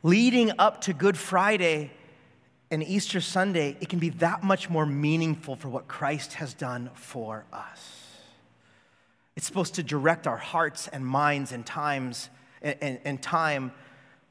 leading 0.04 0.52
up 0.58 0.82
to 0.82 0.94
Good 0.94 1.18
Friday 1.18 1.92
and 2.72 2.82
Easter 2.84 3.22
Sunday, 3.22 3.78
it 3.82 3.90
can 3.90 4.00
be 4.00 4.10
that 4.10 4.44
much 4.44 4.70
more 4.70 4.86
meaningful 4.86 5.56
for 5.56 5.70
what 5.70 5.88
Christ 5.88 6.34
has 6.34 6.54
done 6.54 6.90
for 6.94 7.46
us. 7.52 8.08
It's 9.36 9.46
supposed 9.46 9.76
to 9.76 9.84
direct 9.84 10.28
our 10.28 10.38
hearts 10.38 10.88
and 10.88 11.06
minds 11.06 11.52
and 11.52 11.66
times 11.66 12.30
and, 12.62 12.78
and, 12.82 13.00
and 13.04 13.22
time 13.22 13.72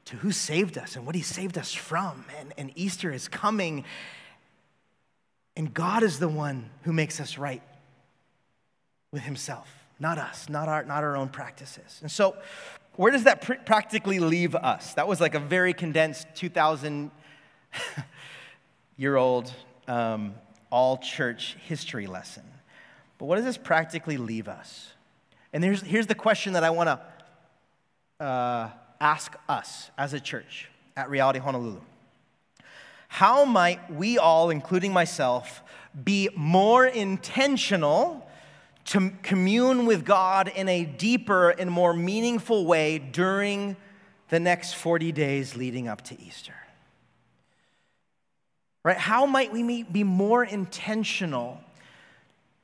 to 0.05 0.15
who 0.17 0.31
saved 0.31 0.77
us 0.77 0.95
and 0.95 1.05
what 1.05 1.15
he 1.15 1.21
saved 1.21 1.57
us 1.57 1.73
from. 1.73 2.25
And, 2.39 2.53
and 2.57 2.71
Easter 2.75 3.11
is 3.11 3.27
coming, 3.27 3.85
and 5.55 5.73
God 5.73 6.03
is 6.03 6.19
the 6.19 6.29
one 6.29 6.69
who 6.83 6.93
makes 6.93 7.19
us 7.19 7.37
right 7.37 7.61
with 9.11 9.23
Himself, 9.23 9.69
not 9.99 10.17
us, 10.17 10.47
not 10.49 10.67
our, 10.67 10.83
not 10.83 11.03
our 11.03 11.17
own 11.17 11.29
practices. 11.29 11.99
And 12.01 12.09
so, 12.09 12.35
where 12.95 13.11
does 13.11 13.23
that 13.23 13.41
pr- 13.41 13.53
practically 13.65 14.19
leave 14.19 14.55
us? 14.55 14.93
That 14.93 15.07
was 15.07 15.19
like 15.21 15.35
a 15.35 15.39
very 15.39 15.73
condensed 15.73 16.27
2,000 16.35 17.11
year 18.97 19.15
old 19.15 19.51
um, 19.87 20.35
all 20.69 20.97
church 20.97 21.57
history 21.67 22.07
lesson. 22.07 22.43
But 23.17 23.25
what 23.25 23.35
does 23.35 23.45
this 23.45 23.57
practically 23.57 24.17
leave 24.17 24.47
us? 24.47 24.93
And 25.53 25.63
here's, 25.63 25.81
here's 25.81 26.07
the 26.07 26.15
question 26.15 26.53
that 26.53 26.63
I 26.63 26.69
want 26.69 26.87
to 28.19 28.25
uh, 28.25 28.69
ask 28.99 29.35
us 29.49 29.91
as 29.97 30.13
a 30.13 30.19
church 30.19 30.69
at 30.95 31.09
Reality 31.09 31.39
Honolulu 31.39 31.81
how 33.13 33.43
might 33.43 33.93
we 33.93 34.17
all, 34.17 34.49
including 34.49 34.93
myself, 34.93 35.61
be 36.01 36.29
more 36.33 36.85
intentional 36.85 38.25
to 38.85 39.11
commune 39.21 39.85
with 39.85 40.05
God 40.05 40.47
in 40.47 40.69
a 40.69 40.85
deeper 40.85 41.49
and 41.49 41.69
more 41.69 41.93
meaningful 41.93 42.65
way 42.65 42.99
during 42.99 43.75
the 44.29 44.39
next 44.39 44.75
40 44.75 45.11
days 45.11 45.57
leading 45.57 45.89
up 45.89 46.03
to 46.03 46.21
Easter? 46.21 46.55
Right? 48.85 48.95
How 48.95 49.25
might 49.25 49.51
we 49.51 49.83
be 49.83 50.05
more 50.05 50.45
intentional 50.45 51.59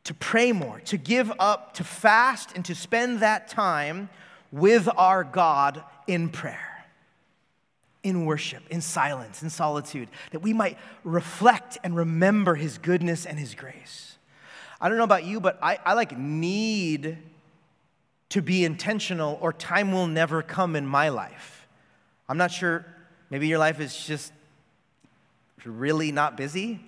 to 0.05 0.13
pray 0.13 0.53
more, 0.53 0.79
to 0.86 0.95
give 0.95 1.29
up, 1.39 1.73
to 1.73 1.83
fast, 1.83 2.55
and 2.55 2.63
to 2.63 2.73
spend 2.73 3.19
that 3.19 3.49
time 3.49 4.07
with 4.53 4.88
our 4.95 5.25
God 5.25 5.83
in 6.07 6.29
prayer? 6.29 6.66
In 8.08 8.26
worship, 8.26 8.63
in 8.70 8.82
silence, 8.82 9.43
in 9.43 9.50
solitude, 9.50 10.10
that 10.32 10.39
we 10.39 10.54
might 10.54 10.78
reflect 11.04 11.78
and 11.84 11.96
remember 11.96 12.56
his 12.56 12.78
goodness 12.78 13.26
and 13.26 13.38
his 13.38 13.56
grace. 13.56 14.17
I 14.80 14.89
don't 14.89 14.98
know 14.98 15.04
about 15.04 15.26
you, 15.26 15.39
but 15.39 15.58
I, 15.62 15.80
I 15.86 15.93
like 15.93 16.17
need 16.17 17.17
to 18.30 18.41
be 18.41 18.65
intentional 18.65 19.38
or 19.41 19.54
time 19.54 19.91
will 19.91 20.08
never 20.08 20.41
come 20.41 20.76
in 20.76 20.86
my 20.86 21.10
life. 21.10 21.67
I'm 22.30 22.38
not 22.38 22.52
sure, 22.52 22.86
maybe 23.30 23.48
your 23.48 23.60
life 23.60 23.80
is 23.80 24.06
just 24.06 24.34
really 25.65 26.12
not 26.12 26.38
busy 26.38 26.80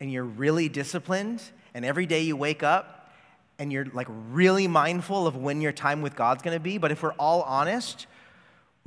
and 0.00 0.12
you're 0.12 0.24
really 0.24 0.68
disciplined 0.68 1.42
and 1.74 1.84
every 1.84 2.06
day 2.06 2.22
you 2.22 2.36
wake 2.36 2.62
up 2.62 3.12
and 3.58 3.72
you're 3.72 3.86
like 3.86 4.06
really 4.30 4.68
mindful 4.68 5.26
of 5.26 5.36
when 5.36 5.60
your 5.60 5.72
time 5.72 6.02
with 6.02 6.14
God's 6.14 6.42
gonna 6.42 6.60
be. 6.60 6.78
But 6.78 6.92
if 6.92 7.02
we're 7.02 7.12
all 7.12 7.42
honest, 7.42 8.06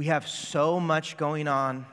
we 0.01 0.07
have 0.07 0.27
so 0.27 0.79
much 0.79 1.15
going 1.15 1.47
on. 1.47 1.85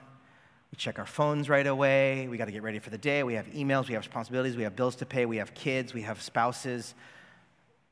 We 0.73 0.77
check 0.79 0.99
our 0.99 1.05
phones 1.05 1.51
right 1.51 1.67
away. 1.67 2.27
We 2.27 2.39
got 2.39 2.47
to 2.47 2.53
get 2.53 2.63
ready 2.63 2.79
for 2.79 2.89
the 2.89 2.97
day. 2.97 3.23
We 3.23 3.35
have 3.35 3.45
emails. 3.49 3.87
We 3.87 3.93
have 3.93 4.03
responsibilities. 4.03 4.57
We 4.57 4.63
have 4.63 4.75
bills 4.75 4.97
to 4.97 5.05
pay. 5.05 5.27
We 5.27 5.37
have 5.37 5.53
kids. 5.53 5.93
We 5.93 6.01
have 6.01 6.23
spouses. 6.23 6.95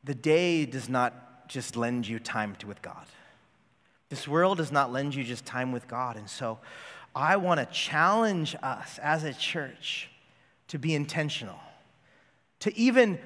The 0.05 0.15
day 0.15 0.65
does 0.65 0.89
not 0.89 1.51
just 1.51 1.77
lend 1.77 2.09
you 2.09 2.19
time 2.19 2.57
to, 2.61 2.67
with 2.67 2.81
God. 2.81 3.05
This 4.09 4.27
world 4.27 4.57
does 4.57 4.73
not 4.73 4.91
lend 4.91 5.15
you 5.15 5.23
just 5.23 5.45
time 5.45 5.71
with 5.71 5.87
God. 5.87 6.17
And 6.17 6.31
so 6.31 6.61
I 7.15 7.37
want 7.37 7.61
to 7.61 7.67
challenge 7.67 8.57
us 8.63 8.99
as 9.03 9.23
a 9.23 9.35
church 9.35 10.09
to 10.69 10.79
be 10.79 10.95
intentional, 10.95 11.61
to 12.61 12.75
even 12.75 13.19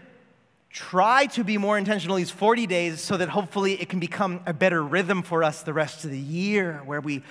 try 0.71 1.27
to 1.27 1.43
be 1.43 1.59
more 1.59 1.77
intentional 1.77 2.17
these 2.17 2.31
40 2.31 2.67
days 2.67 3.01
so 3.01 3.17
that 3.17 3.29
hopefully 3.29 3.81
it 3.81 3.89
can 3.89 3.99
become 3.99 4.41
a 4.47 4.55
better 4.55 4.83
rhythm 4.83 5.23
for 5.23 5.43
us 5.43 5.63
the 5.63 5.73
rest 5.73 6.05
of 6.05 6.11
the 6.11 6.19
year 6.19 6.81
where 6.85 7.01
we 7.01 7.23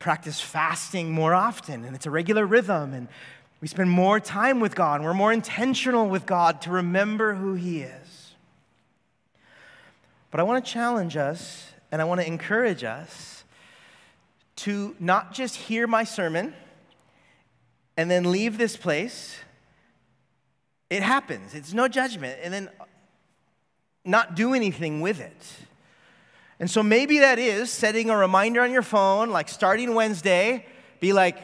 practice 0.00 0.40
fasting 0.40 1.12
more 1.12 1.34
often 1.34 1.84
and 1.84 1.94
it's 1.94 2.06
a 2.06 2.10
regular 2.10 2.44
rhythm 2.44 2.92
and 2.92 3.06
we 3.60 3.68
spend 3.68 3.88
more 3.88 4.18
time 4.18 4.58
with 4.58 4.74
God 4.74 5.02
we're 5.02 5.14
more 5.14 5.32
intentional 5.32 6.08
with 6.08 6.26
God 6.26 6.60
to 6.62 6.70
remember 6.70 7.34
who 7.34 7.54
He 7.54 7.82
is. 7.82 8.34
But 10.32 10.40
I 10.40 10.42
want 10.42 10.64
to 10.64 10.70
challenge 10.70 11.16
us 11.16 11.72
and 11.92 12.02
I 12.02 12.04
want 12.04 12.20
to 12.20 12.26
encourage 12.26 12.82
us 12.82 13.44
to 14.56 14.96
not 14.98 15.32
just 15.32 15.54
hear 15.54 15.86
my 15.86 16.02
sermon 16.02 16.54
and 17.96 18.10
then 18.10 18.32
leave 18.32 18.58
this 18.58 18.76
place 18.76 19.36
it 20.92 21.02
happens, 21.02 21.54
it's 21.54 21.72
no 21.72 21.88
judgment, 21.88 22.38
and 22.42 22.52
then 22.52 22.68
not 24.04 24.36
do 24.36 24.52
anything 24.52 25.00
with 25.00 25.20
it. 25.20 25.56
And 26.60 26.70
so 26.70 26.82
maybe 26.82 27.20
that 27.20 27.38
is 27.38 27.70
setting 27.70 28.10
a 28.10 28.16
reminder 28.16 28.60
on 28.60 28.70
your 28.70 28.82
phone, 28.82 29.30
like 29.30 29.48
starting 29.48 29.94
Wednesday, 29.94 30.66
be 31.00 31.14
like, 31.14 31.38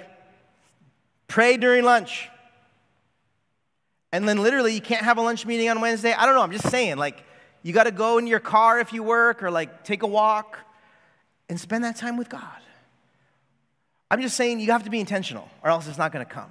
pray 1.29 1.57
during 1.57 1.83
lunch. 1.83 2.29
And 4.13 4.29
then 4.29 4.43
literally, 4.43 4.75
you 4.75 4.83
can't 4.83 5.05
have 5.05 5.17
a 5.17 5.23
lunch 5.23 5.47
meeting 5.47 5.71
on 5.71 5.81
Wednesday. 5.81 6.13
I 6.13 6.27
don't 6.27 6.35
know, 6.35 6.43
I'm 6.43 6.53
just 6.53 6.69
saying, 6.69 6.99
like, 6.99 7.25
you 7.63 7.73
got 7.73 7.85
to 7.85 7.91
go 7.91 8.19
in 8.19 8.27
your 8.27 8.41
car 8.41 8.81
if 8.81 8.93
you 8.93 9.03
work, 9.03 9.43
or 9.43 9.51
like 9.51 9.83
take 9.83 10.03
a 10.03 10.07
walk 10.07 10.59
and 11.49 11.59
spend 11.59 11.85
that 11.85 11.97
time 11.97 12.19
with 12.19 12.29
God. 12.29 12.43
I'm 14.11 14.21
just 14.21 14.37
saying 14.37 14.61
you 14.61 14.73
have 14.73 14.85
to 14.85 14.91
be 14.91 15.01
intentional, 15.01 15.49
or 15.65 15.71
else 15.71 15.89
it's 15.89 15.99
not 15.99 16.13
going 16.13 16.25
to 16.25 16.31
come. 16.31 16.51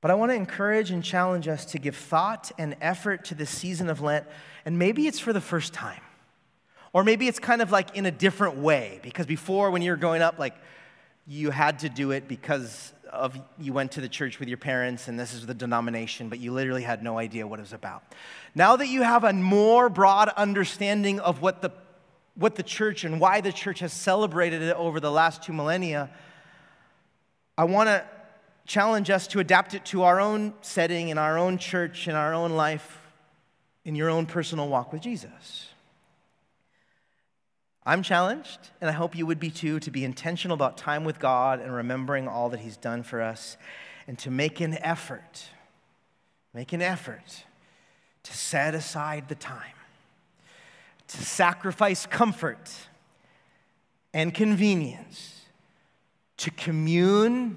But 0.00 0.10
I 0.10 0.14
want 0.14 0.30
to 0.30 0.36
encourage 0.36 0.90
and 0.90 1.02
challenge 1.02 1.48
us 1.48 1.64
to 1.66 1.78
give 1.78 1.96
thought 1.96 2.52
and 2.56 2.76
effort 2.80 3.24
to 3.26 3.34
this 3.34 3.50
season 3.50 3.90
of 3.90 4.00
Lent, 4.00 4.26
and 4.64 4.78
maybe 4.78 5.06
it's 5.06 5.18
for 5.18 5.32
the 5.32 5.40
first 5.40 5.72
time. 5.72 6.00
Or 6.92 7.04
maybe 7.04 7.28
it's 7.28 7.38
kind 7.38 7.60
of 7.60 7.70
like 7.70 7.96
in 7.96 8.06
a 8.06 8.10
different 8.10 8.56
way, 8.56 9.00
because 9.02 9.26
before, 9.26 9.70
when 9.70 9.82
you 9.82 9.90
were 9.90 9.96
growing 9.96 10.22
up, 10.22 10.38
like 10.38 10.54
you 11.26 11.50
had 11.50 11.80
to 11.80 11.88
do 11.88 12.12
it 12.12 12.26
because 12.28 12.92
of 13.12 13.38
you 13.58 13.72
went 13.72 13.92
to 13.92 14.00
the 14.00 14.08
church 14.08 14.38
with 14.38 14.48
your 14.48 14.58
parents 14.58 15.08
and 15.08 15.18
this 15.18 15.34
is 15.34 15.46
the 15.46 15.54
denomination, 15.54 16.28
but 16.28 16.38
you 16.38 16.52
literally 16.52 16.82
had 16.82 17.02
no 17.02 17.18
idea 17.18 17.46
what 17.46 17.58
it 17.58 17.62
was 17.62 17.72
about. 17.72 18.02
Now 18.54 18.76
that 18.76 18.88
you 18.88 19.02
have 19.02 19.24
a 19.24 19.32
more 19.32 19.88
broad 19.88 20.28
understanding 20.30 21.20
of 21.20 21.42
what 21.42 21.62
the, 21.62 21.70
what 22.34 22.54
the 22.54 22.62
church 22.62 23.04
and 23.04 23.20
why 23.20 23.40
the 23.40 23.52
church 23.52 23.80
has 23.80 23.92
celebrated 23.92 24.62
it 24.62 24.76
over 24.76 25.00
the 25.00 25.10
last 25.10 25.42
two 25.42 25.52
millennia, 25.52 26.10
I 27.56 27.64
want 27.64 27.88
to 27.88 28.04
challenge 28.68 29.08
us 29.08 29.26
to 29.26 29.40
adapt 29.40 29.72
it 29.72 29.84
to 29.86 30.02
our 30.02 30.20
own 30.20 30.52
setting, 30.60 31.08
in 31.08 31.18
our 31.18 31.38
own 31.38 31.56
church, 31.56 32.06
in 32.06 32.14
our 32.14 32.34
own 32.34 32.52
life, 32.52 33.00
in 33.84 33.96
your 33.96 34.10
own 34.10 34.26
personal 34.26 34.68
walk 34.68 34.92
with 34.92 35.00
Jesus. 35.00 35.68
I'm 37.86 38.02
challenged, 38.02 38.58
and 38.82 38.90
I 38.90 38.92
hope 38.92 39.16
you 39.16 39.24
would 39.24 39.40
be 39.40 39.50
too, 39.50 39.80
to 39.80 39.90
be 39.90 40.04
intentional 40.04 40.54
about 40.54 40.76
time 40.76 41.04
with 41.04 41.18
God 41.18 41.60
and 41.60 41.74
remembering 41.74 42.28
all 42.28 42.50
that 42.50 42.60
He's 42.60 42.76
done 42.76 43.02
for 43.02 43.22
us, 43.22 43.56
and 44.06 44.18
to 44.18 44.30
make 44.30 44.60
an 44.60 44.76
effort, 44.82 45.46
make 46.52 46.74
an 46.74 46.82
effort 46.82 47.44
to 48.24 48.36
set 48.36 48.74
aside 48.74 49.30
the 49.30 49.34
time, 49.34 49.64
to 51.08 51.16
sacrifice 51.16 52.04
comfort 52.04 52.70
and 54.12 54.34
convenience, 54.34 55.46
to 56.36 56.50
commune 56.50 57.56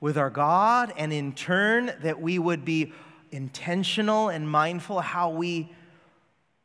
with 0.00 0.16
our 0.16 0.30
God, 0.30 0.92
and 0.96 1.12
in 1.12 1.32
turn, 1.32 1.92
that 2.02 2.20
we 2.20 2.38
would 2.38 2.64
be 2.64 2.92
intentional 3.30 4.28
and 4.28 4.48
mindful 4.48 5.00
how 5.00 5.30
we 5.30 5.72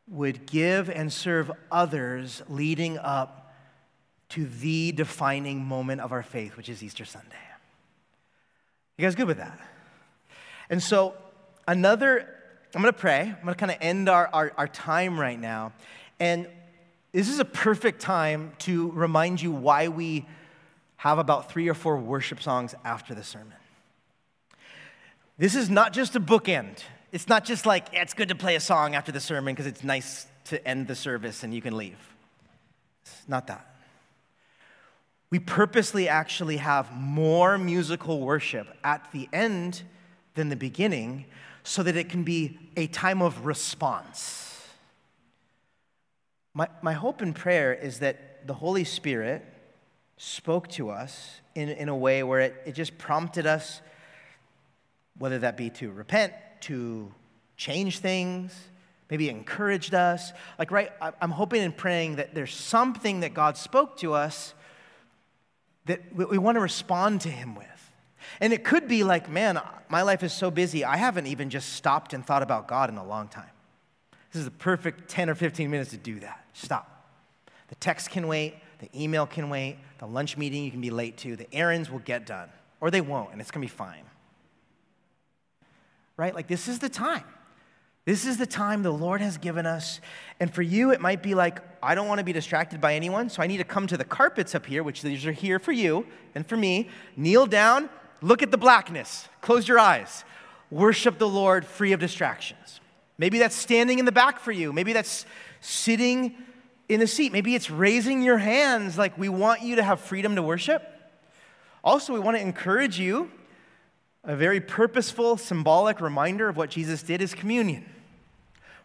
would 0.08 0.46
give 0.46 0.90
and 0.90 1.12
serve 1.12 1.52
others 1.72 2.42
leading 2.48 2.98
up 2.98 3.54
to 4.30 4.46
the 4.46 4.92
defining 4.92 5.64
moment 5.64 6.02
of 6.02 6.12
our 6.12 6.24
faith, 6.24 6.58
which 6.58 6.70
is 6.70 6.84
Easter 6.84 7.06
Sunday. 7.06 7.36
You 8.98 9.04
guys 9.04 9.16
good 9.16 9.28
with 9.28 9.38
that? 9.38 9.60
And 10.70 10.82
so, 10.82 11.16
another, 11.68 12.28
I'm 12.76 12.82
gonna 12.82 12.94
pray. 12.94 13.22
I'm 13.22 13.44
gonna 13.44 13.56
kind 13.56 13.72
of 13.72 13.78
end 13.82 14.10
our, 14.10 14.30
our, 14.34 14.54
our 14.58 14.68
time 14.68 15.20
right 15.20 15.40
now. 15.40 15.74
And 16.20 16.48
this 17.12 17.30
is 17.30 17.40
a 17.40 17.46
perfect 17.46 18.02
time 18.02 18.54
to 18.60 18.92
remind 18.92 19.42
you 19.42 19.52
why 19.52 19.88
we 19.88 20.26
have 21.04 21.20
about 21.20 21.52
three 21.52 21.68
or 21.68 21.74
four 21.74 21.98
worship 21.98 22.42
songs 22.42 22.74
after 22.86 23.14
the 23.14 23.26
sermon. 23.26 23.58
This 25.38 25.54
is 25.54 25.70
not 25.70 25.92
just 25.92 26.16
a 26.16 26.20
bookend. 26.22 26.82
It's 27.12 27.28
not 27.28 27.44
just 27.44 27.66
like, 27.66 27.88
it's 27.92 28.14
good 28.14 28.30
to 28.30 28.36
play 28.36 28.56
a 28.56 28.62
song 28.62 28.96
after 28.96 29.12
the 29.12 29.20
sermon 29.20 29.54
because 29.54 29.66
it's 29.66 29.84
nice 29.84 30.28
to 30.46 30.66
end 30.66 30.88
the 30.88 30.96
service 30.96 31.44
and 31.44 31.54
you 31.54 31.62
can 31.62 31.76
leave. 31.76 31.98
It's 33.02 33.28
not 33.28 33.48
that. 33.48 33.76
We 35.30 35.40
purposely 35.40 36.08
actually 36.08 36.56
have 36.56 36.96
more 36.96 37.58
musical 37.58 38.22
worship 38.22 38.68
at 38.82 39.06
the 39.12 39.28
end 39.34 39.82
than 40.36 40.48
the 40.48 40.56
beginning 40.56 41.26
so 41.64 41.84
that 41.84 41.98
it 41.98 42.08
can 42.08 42.24
be 42.24 42.58
a 42.78 42.88
time 42.88 43.22
of 43.22 43.46
response. 43.46 44.70
My, 46.54 46.70
my 46.82 46.94
hope 46.94 47.20
and 47.20 47.36
prayer 47.36 47.74
is 47.74 48.00
that 48.00 48.48
the 48.48 48.54
Holy 48.54 48.86
Spirit 48.86 49.44
spoke 50.24 50.70
to 50.70 50.90
us 50.90 51.42
in, 51.54 51.68
in 51.68 51.90
a 51.90 51.96
way 51.96 52.24
where 52.24 52.40
it, 52.40 52.56
it 52.66 52.72
just 52.72 52.98
prompted 52.98 53.46
us, 53.46 53.82
whether 55.18 55.40
that 55.40 55.58
be 55.58 55.70
to 55.70 55.92
repent, 55.92 56.32
to 56.62 57.14
change 57.58 58.00
things, 58.00 58.58
maybe 59.10 59.28
encouraged 59.28 59.94
us. 59.94 60.32
Like, 60.58 60.72
right, 60.72 60.92
I'm 61.22 61.32
hoping 61.32 61.62
and 61.62 61.76
praying 61.76 62.16
that 62.16 62.34
there's 62.34 62.56
something 62.56 63.20
that 63.20 63.34
God 63.34 63.58
spoke 63.58 63.98
to 63.98 64.14
us 64.14 64.54
that 65.86 66.16
we 66.16 66.38
want 66.38 66.56
to 66.56 66.62
respond 66.62 67.20
to 67.22 67.30
Him 67.30 67.56
with. 67.56 67.68
And 68.40 68.54
it 68.54 68.64
could 68.64 68.88
be 68.88 69.04
like, 69.04 69.30
man, 69.30 69.60
my 69.90 70.04
life 70.04 70.24
is 70.24 70.32
so 70.32 70.50
busy, 70.50 70.86
I 70.86 70.96
haven't 70.96 71.28
even 71.28 71.50
just 71.50 71.74
stopped 71.74 72.14
and 72.14 72.26
thought 72.26 72.42
about 72.42 72.70
God 72.70 72.90
in 72.90 72.96
a 72.96 73.06
long 73.06 73.28
time. 73.28 73.52
This 74.32 74.40
is 74.40 74.46
the 74.46 74.52
perfect 74.52 75.10
10 75.10 75.30
or 75.30 75.36
15 75.36 75.70
minutes 75.70 75.92
to 75.92 75.98
do 75.98 76.22
that. 76.22 76.46
Stop. 76.54 76.90
The 77.68 77.76
text 77.76 78.10
can 78.10 78.28
wait, 78.28 78.56
the 78.84 79.04
email 79.04 79.26
can 79.26 79.50
wait, 79.50 79.78
the 80.00 80.06
lunch 80.06 80.38
meeting 80.38 80.64
you 80.64 80.72
can 80.72 80.82
be 80.82 80.92
late 80.92 81.18
to, 81.18 81.36
the 81.36 81.52
errands 81.54 81.90
will 81.90 82.00
get 82.00 82.26
done, 82.26 82.50
or 82.82 82.92
they 82.92 83.02
won't, 83.02 83.32
and 83.32 83.40
it's 83.40 83.50
gonna 83.50 83.64
be 83.64 83.70
fine. 83.70 84.04
Right? 86.18 86.36
Like, 86.36 86.48
this 86.48 86.68
is 86.68 86.80
the 86.80 86.90
time. 86.90 87.24
This 88.06 88.26
is 88.26 88.38
the 88.38 88.46
time 88.46 88.84
the 88.84 88.92
Lord 88.92 89.22
has 89.22 89.38
given 89.38 89.66
us. 89.66 90.02
And 90.42 90.54
for 90.54 90.62
you, 90.62 90.92
it 90.92 91.00
might 91.00 91.24
be 91.24 91.34
like, 91.36 91.62
I 91.82 91.96
don't 91.96 92.08
want 92.10 92.20
to 92.20 92.26
be 92.26 92.34
distracted 92.34 92.82
by 92.82 92.96
anyone, 92.96 93.30
so 93.30 93.42
I 93.42 93.48
need 93.48 93.58
to 93.60 93.64
come 93.64 93.88
to 93.88 93.96
the 93.96 94.04
carpets 94.04 94.54
up 94.54 94.66
here, 94.66 94.84
which 94.84 95.02
these 95.02 95.26
are 95.26 95.32
here 95.32 95.60
for 95.60 95.72
you 95.72 96.06
and 96.36 96.46
for 96.46 96.58
me. 96.58 96.90
Kneel 97.16 97.46
down, 97.46 97.90
look 98.22 98.44
at 98.44 98.52
the 98.52 98.58
blackness, 98.58 99.30
close 99.40 99.66
your 99.66 99.80
eyes, 99.80 100.26
worship 100.70 101.18
the 101.18 101.30
Lord 101.30 101.66
free 101.66 101.94
of 101.94 102.02
distractions. 102.02 102.82
Maybe 103.18 103.40
that's 103.40 103.56
standing 103.56 104.00
in 104.00 104.06
the 104.06 104.12
back 104.12 104.40
for 104.40 104.52
you. 104.52 104.74
Maybe 104.74 104.92
that's 104.92 105.26
sitting 105.62 106.36
in 106.94 107.00
the 107.00 107.08
seat. 107.08 107.32
Maybe 107.32 107.56
it's 107.56 107.70
raising 107.70 108.22
your 108.22 108.38
hands 108.38 108.98
like 108.98 109.18
we 109.18 109.30
want 109.30 109.62
you 109.62 109.78
to 109.78 109.84
have 109.84 110.00
freedom 110.00 110.36
to 110.36 110.44
worship. 110.44 110.84
Also, 111.84 112.14
we 112.14 112.20
want 112.20 112.38
to 112.38 112.42
encourage 112.42 113.00
you. 113.00 113.30
A 114.26 114.36
very 114.36 114.62
purposeful, 114.62 115.36
symbolic 115.36 116.00
reminder 116.00 116.48
of 116.48 116.56
what 116.56 116.70
Jesus 116.70 117.04
did 117.04 117.22
is 117.22 117.34
communion. 117.34 117.84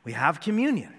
We 0.02 0.12
have 0.12 0.40
communion 0.40 0.92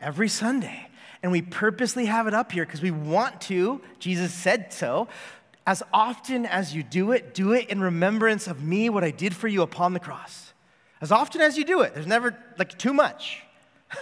every 0.00 0.28
Sunday, 0.28 0.88
and 1.22 1.30
we 1.30 1.42
purposely 1.42 2.06
have 2.06 2.26
it 2.26 2.32
up 2.32 2.52
here 2.52 2.64
because 2.64 2.80
we 2.80 2.90
want 2.90 3.40
to. 3.42 3.82
Jesus 3.98 4.32
said 4.32 4.72
so. 4.72 5.08
As 5.66 5.82
often 5.92 6.46
as 6.46 6.74
you 6.74 6.82
do 6.82 7.12
it, 7.12 7.34
do 7.34 7.52
it 7.52 7.68
in 7.68 7.80
remembrance 7.80 8.46
of 8.46 8.62
me, 8.62 8.88
what 8.88 9.04
I 9.04 9.10
did 9.10 9.36
for 9.36 9.46
you 9.46 9.62
upon 9.62 9.92
the 9.92 10.00
cross. 10.00 10.54
As 11.02 11.12
often 11.12 11.40
as 11.40 11.58
you 11.58 11.64
do 11.64 11.82
it, 11.82 11.94
there's 11.94 12.06
never 12.06 12.36
like 12.58 12.78
too 12.78 12.94
much. 12.94 13.42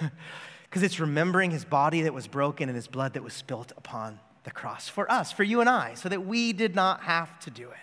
because 0.70 0.85
it's 0.85 1.00
remembering 1.00 1.50
his 1.50 1.64
body 1.64 2.02
that 2.02 2.14
was 2.14 2.28
broken 2.28 2.68
and 2.68 2.76
his 2.76 2.87
blood 2.87 3.14
that 3.14 3.24
was 3.24 3.35
spilt 3.35 3.72
upon 3.76 4.20
the 4.44 4.52
cross 4.52 4.88
for 4.88 5.11
us, 5.11 5.33
for 5.33 5.42
you 5.42 5.61
and 5.61 5.68
I, 5.68 5.94
so 5.94 6.09
that 6.09 6.24
we 6.24 6.52
did 6.52 6.76
not 6.76 7.02
have 7.02 7.38
to 7.40 7.50
do 7.50 7.68
it. 7.68 7.76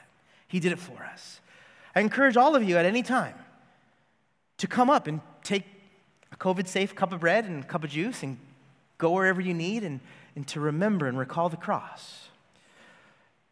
He 0.48 0.62
did 0.62 0.72
it 0.72 0.80
for 0.80 1.04
us. 1.04 1.42
I 1.94 2.00
encourage 2.00 2.38
all 2.38 2.56
of 2.56 2.64
you 2.64 2.78
at 2.78 2.86
any 2.86 3.04
time 3.04 3.36
to 4.60 4.68
come 4.68 4.90
up 4.90 5.06
and 5.08 5.20
take 5.44 5.66
a 6.32 6.38
COVID 6.38 6.68
safe 6.68 6.96
cup 6.96 7.12
of 7.12 7.20
bread 7.20 7.44
and 7.44 7.68
cup 7.68 7.84
of 7.84 7.90
juice 7.90 8.24
and 8.24 8.38
go 8.98 9.12
wherever 9.12 9.42
you 9.42 9.54
need 9.54 9.84
and, 9.84 10.00
and 10.36 10.48
to 10.48 10.62
remember 10.62 11.08
and 11.08 11.20
recall 11.20 11.50
the 11.50 11.58
cross. 11.58 12.30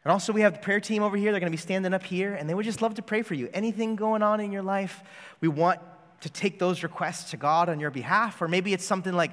And 0.06 0.12
also, 0.12 0.32
we 0.32 0.42
have 0.42 0.54
the 0.54 0.60
prayer 0.60 0.80
team 0.80 1.04
over 1.04 1.18
here. 1.18 1.32
They're 1.32 1.40
going 1.40 1.52
to 1.52 1.58
be 1.58 1.62
standing 1.62 1.94
up 1.94 2.04
here, 2.04 2.36
and 2.36 2.48
they 2.48 2.54
would 2.54 2.66
just 2.66 2.82
love 2.82 2.94
to 2.96 3.02
pray 3.02 3.24
for 3.24 3.34
you. 3.34 3.50
Anything 3.54 3.96
going 3.96 4.22
on 4.22 4.40
in 4.40 4.52
your 4.52 4.62
life, 4.62 5.04
we 5.42 5.48
want 5.48 5.82
to 6.26 6.32
take 6.32 6.58
those 6.58 6.82
requests 6.82 7.30
to 7.30 7.38
God 7.38 7.70
on 7.70 7.80
your 7.80 7.92
behalf. 7.92 8.42
Or 8.42 8.48
maybe 8.48 8.74
it's 8.74 8.84
something 8.84 9.14
like, 9.14 9.32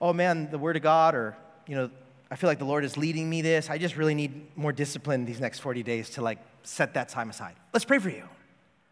oh 0.00 0.12
man, 0.12 0.50
the 0.50 0.58
Word 0.58 0.74
of 0.74 0.82
God, 0.82 1.14
or, 1.14 1.36
you 1.68 1.76
know, 1.76 1.90
I 2.28 2.34
feel 2.34 2.50
like 2.50 2.58
the 2.58 2.64
Lord 2.64 2.84
is 2.84 2.96
leading 2.96 3.30
me 3.30 3.40
this. 3.40 3.70
I 3.70 3.78
just 3.78 3.96
really 3.96 4.16
need 4.16 4.56
more 4.56 4.72
discipline 4.72 5.26
these 5.26 5.38
next 5.38 5.60
40 5.60 5.84
days 5.84 6.10
to 6.10 6.22
like 6.22 6.40
set 6.64 6.94
that 6.94 7.08
time 7.08 7.30
aside. 7.30 7.54
Let's 7.72 7.84
pray 7.84 8.00
for 8.00 8.08
you. 8.08 8.24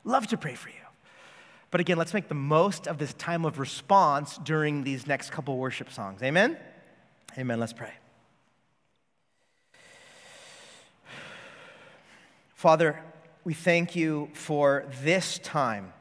Love 0.05 0.29
to 0.29 0.37
pray 0.37 0.55
for 0.55 0.69
you. 0.69 0.75
But 1.73 1.81
again, 1.81 1.99
let's 1.99 2.15
make 2.15 2.29
the 2.29 2.35
most 2.35 2.87
of 2.87 2.99
this 2.99 3.13
time 3.15 3.45
of 3.45 3.59
response 3.59 4.39
during 4.45 4.85
these 4.85 5.09
next 5.09 5.31
couple 5.31 5.57
worship 5.57 5.91
songs. 5.91 6.23
Amen? 6.23 6.57
Amen. 7.37 7.59
Let's 7.59 7.73
pray. 7.73 7.93
Father, 12.55 13.03
we 13.43 13.55
thank 13.55 13.97
you 13.97 14.31
for 14.33 14.85
this 15.03 15.41
time 15.41 15.93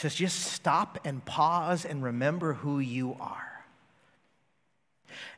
to 0.00 0.08
just 0.08 0.40
stop 0.40 0.98
and 1.04 1.24
pause 1.24 1.84
and 1.84 2.02
remember 2.02 2.54
who 2.54 2.78
you 2.78 3.16
are. 3.20 3.64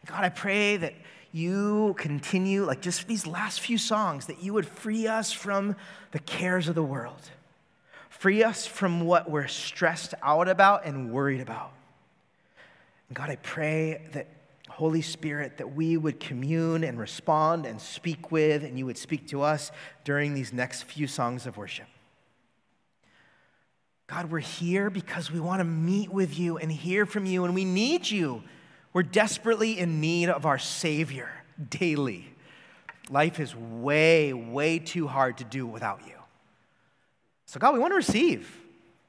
God, 0.06 0.24
I 0.24 0.28
pray 0.28 0.76
that 0.76 0.94
you 1.32 1.94
continue, 1.98 2.64
like 2.64 2.80
just 2.80 3.08
these 3.08 3.26
last 3.26 3.60
few 3.60 3.78
songs, 3.78 4.26
that 4.26 4.42
you 4.42 4.52
would 4.52 4.66
free 4.66 5.06
us 5.06 5.32
from 5.32 5.76
the 6.12 6.18
cares 6.18 6.68
of 6.68 6.74
the 6.74 6.82
world, 6.82 7.30
free 8.10 8.44
us 8.44 8.66
from 8.66 9.06
what 9.06 9.30
we're 9.30 9.48
stressed 9.48 10.14
out 10.22 10.48
about 10.48 10.84
and 10.84 11.10
worried 11.10 11.40
about. 11.40 11.72
God, 13.12 13.30
I 13.30 13.36
pray 13.36 14.08
that 14.12 14.28
Holy 14.68 15.02
Spirit, 15.02 15.58
that 15.58 15.74
we 15.74 15.96
would 15.98 16.18
commune 16.18 16.82
and 16.82 16.98
respond 16.98 17.66
and 17.66 17.78
speak 17.80 18.30
with, 18.30 18.64
and 18.64 18.78
you 18.78 18.86
would 18.86 18.96
speak 18.96 19.28
to 19.28 19.42
us 19.42 19.70
during 20.04 20.32
these 20.32 20.52
next 20.52 20.84
few 20.84 21.06
songs 21.06 21.46
of 21.46 21.58
worship. 21.58 21.86
God, 24.14 24.30
we're 24.30 24.40
here 24.40 24.90
because 24.90 25.30
we 25.30 25.40
want 25.40 25.60
to 25.60 25.64
meet 25.64 26.12
with 26.12 26.38
you 26.38 26.58
and 26.58 26.70
hear 26.70 27.06
from 27.06 27.24
you, 27.24 27.46
and 27.46 27.54
we 27.54 27.64
need 27.64 28.10
you. 28.10 28.42
We're 28.92 29.04
desperately 29.04 29.78
in 29.78 30.02
need 30.02 30.28
of 30.28 30.44
our 30.44 30.58
Savior 30.58 31.30
daily. 31.70 32.26
Life 33.08 33.40
is 33.40 33.56
way, 33.56 34.34
way 34.34 34.78
too 34.80 35.06
hard 35.06 35.38
to 35.38 35.44
do 35.44 35.66
without 35.66 36.06
you. 36.06 36.12
So, 37.46 37.58
God, 37.58 37.72
we 37.72 37.80
want 37.80 37.92
to 37.92 37.96
receive. 37.96 38.54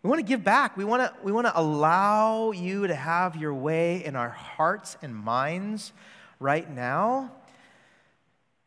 We 0.03 0.09
want 0.09 0.19
to 0.19 0.25
give 0.25 0.41
back. 0.41 0.77
We 0.77 0.85
want 0.85 1.01
to, 1.01 1.13
we 1.21 1.33
want 1.33 1.47
to 1.47 1.59
allow 1.59 2.51
you 2.51 2.87
to 2.87 2.95
have 2.95 3.35
your 3.35 3.53
way 3.53 4.05
in 4.05 4.15
our 4.15 4.29
hearts 4.29 4.95
and 5.01 5.13
minds 5.13 5.91
right 6.39 6.69
now. 6.69 7.29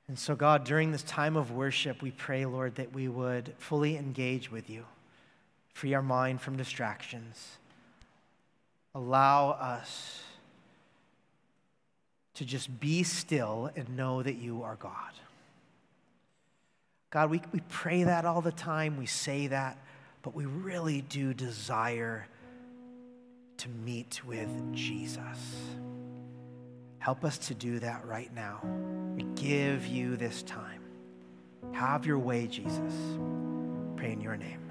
And 0.07 0.19
so, 0.19 0.37
God, 0.37 0.65
during 0.65 0.93
this 0.93 1.03
time 1.03 1.35
of 1.35 1.51
worship, 1.51 2.03
we 2.03 2.11
pray, 2.11 2.45
Lord, 2.45 2.75
that 2.75 2.93
we 2.93 3.09
would 3.09 3.55
fully 3.57 3.97
engage 3.97 4.53
with 4.53 4.69
you, 4.69 4.85
free 5.77 5.93
our 5.95 6.03
mind 6.03 6.41
from 6.41 6.57
distractions, 6.57 7.59
allow 8.95 9.51
us 9.51 10.23
to 12.35 12.45
just 12.45 12.81
be 12.81 13.03
still 13.03 13.71
and 13.77 13.97
know 13.97 14.23
that 14.23 14.37
you 14.37 14.63
are 14.63 14.77
God. 14.77 14.93
God, 17.11 17.31
we, 17.31 17.43
we 17.53 17.61
pray 17.69 18.05
that 18.05 18.25
all 18.25 18.41
the 18.41 18.53
time, 18.53 18.97
we 18.97 19.07
say 19.07 19.49
that 19.49 19.79
but 20.27 20.35
we 20.35 20.45
really 20.45 21.03
do 21.03 21.33
desire 21.33 22.27
to 23.59 23.69
meet 23.69 24.25
with 24.27 24.49
Jesus. 24.75 25.39
Help 26.99 27.25
us 27.25 27.39
to 27.39 27.55
do 27.55 27.79
that 27.79 28.05
right 28.05 28.35
now. 28.35 28.59
We 29.15 29.23
give 29.37 29.87
you 29.87 30.17
this 30.17 30.43
time. 30.43 30.81
Have 31.71 32.07
your 32.07 32.19
way, 32.19 32.49
Jesus. 32.49 32.93
Pray 33.95 34.11
in 34.11 34.21
your 34.21 34.37
name. 34.37 34.66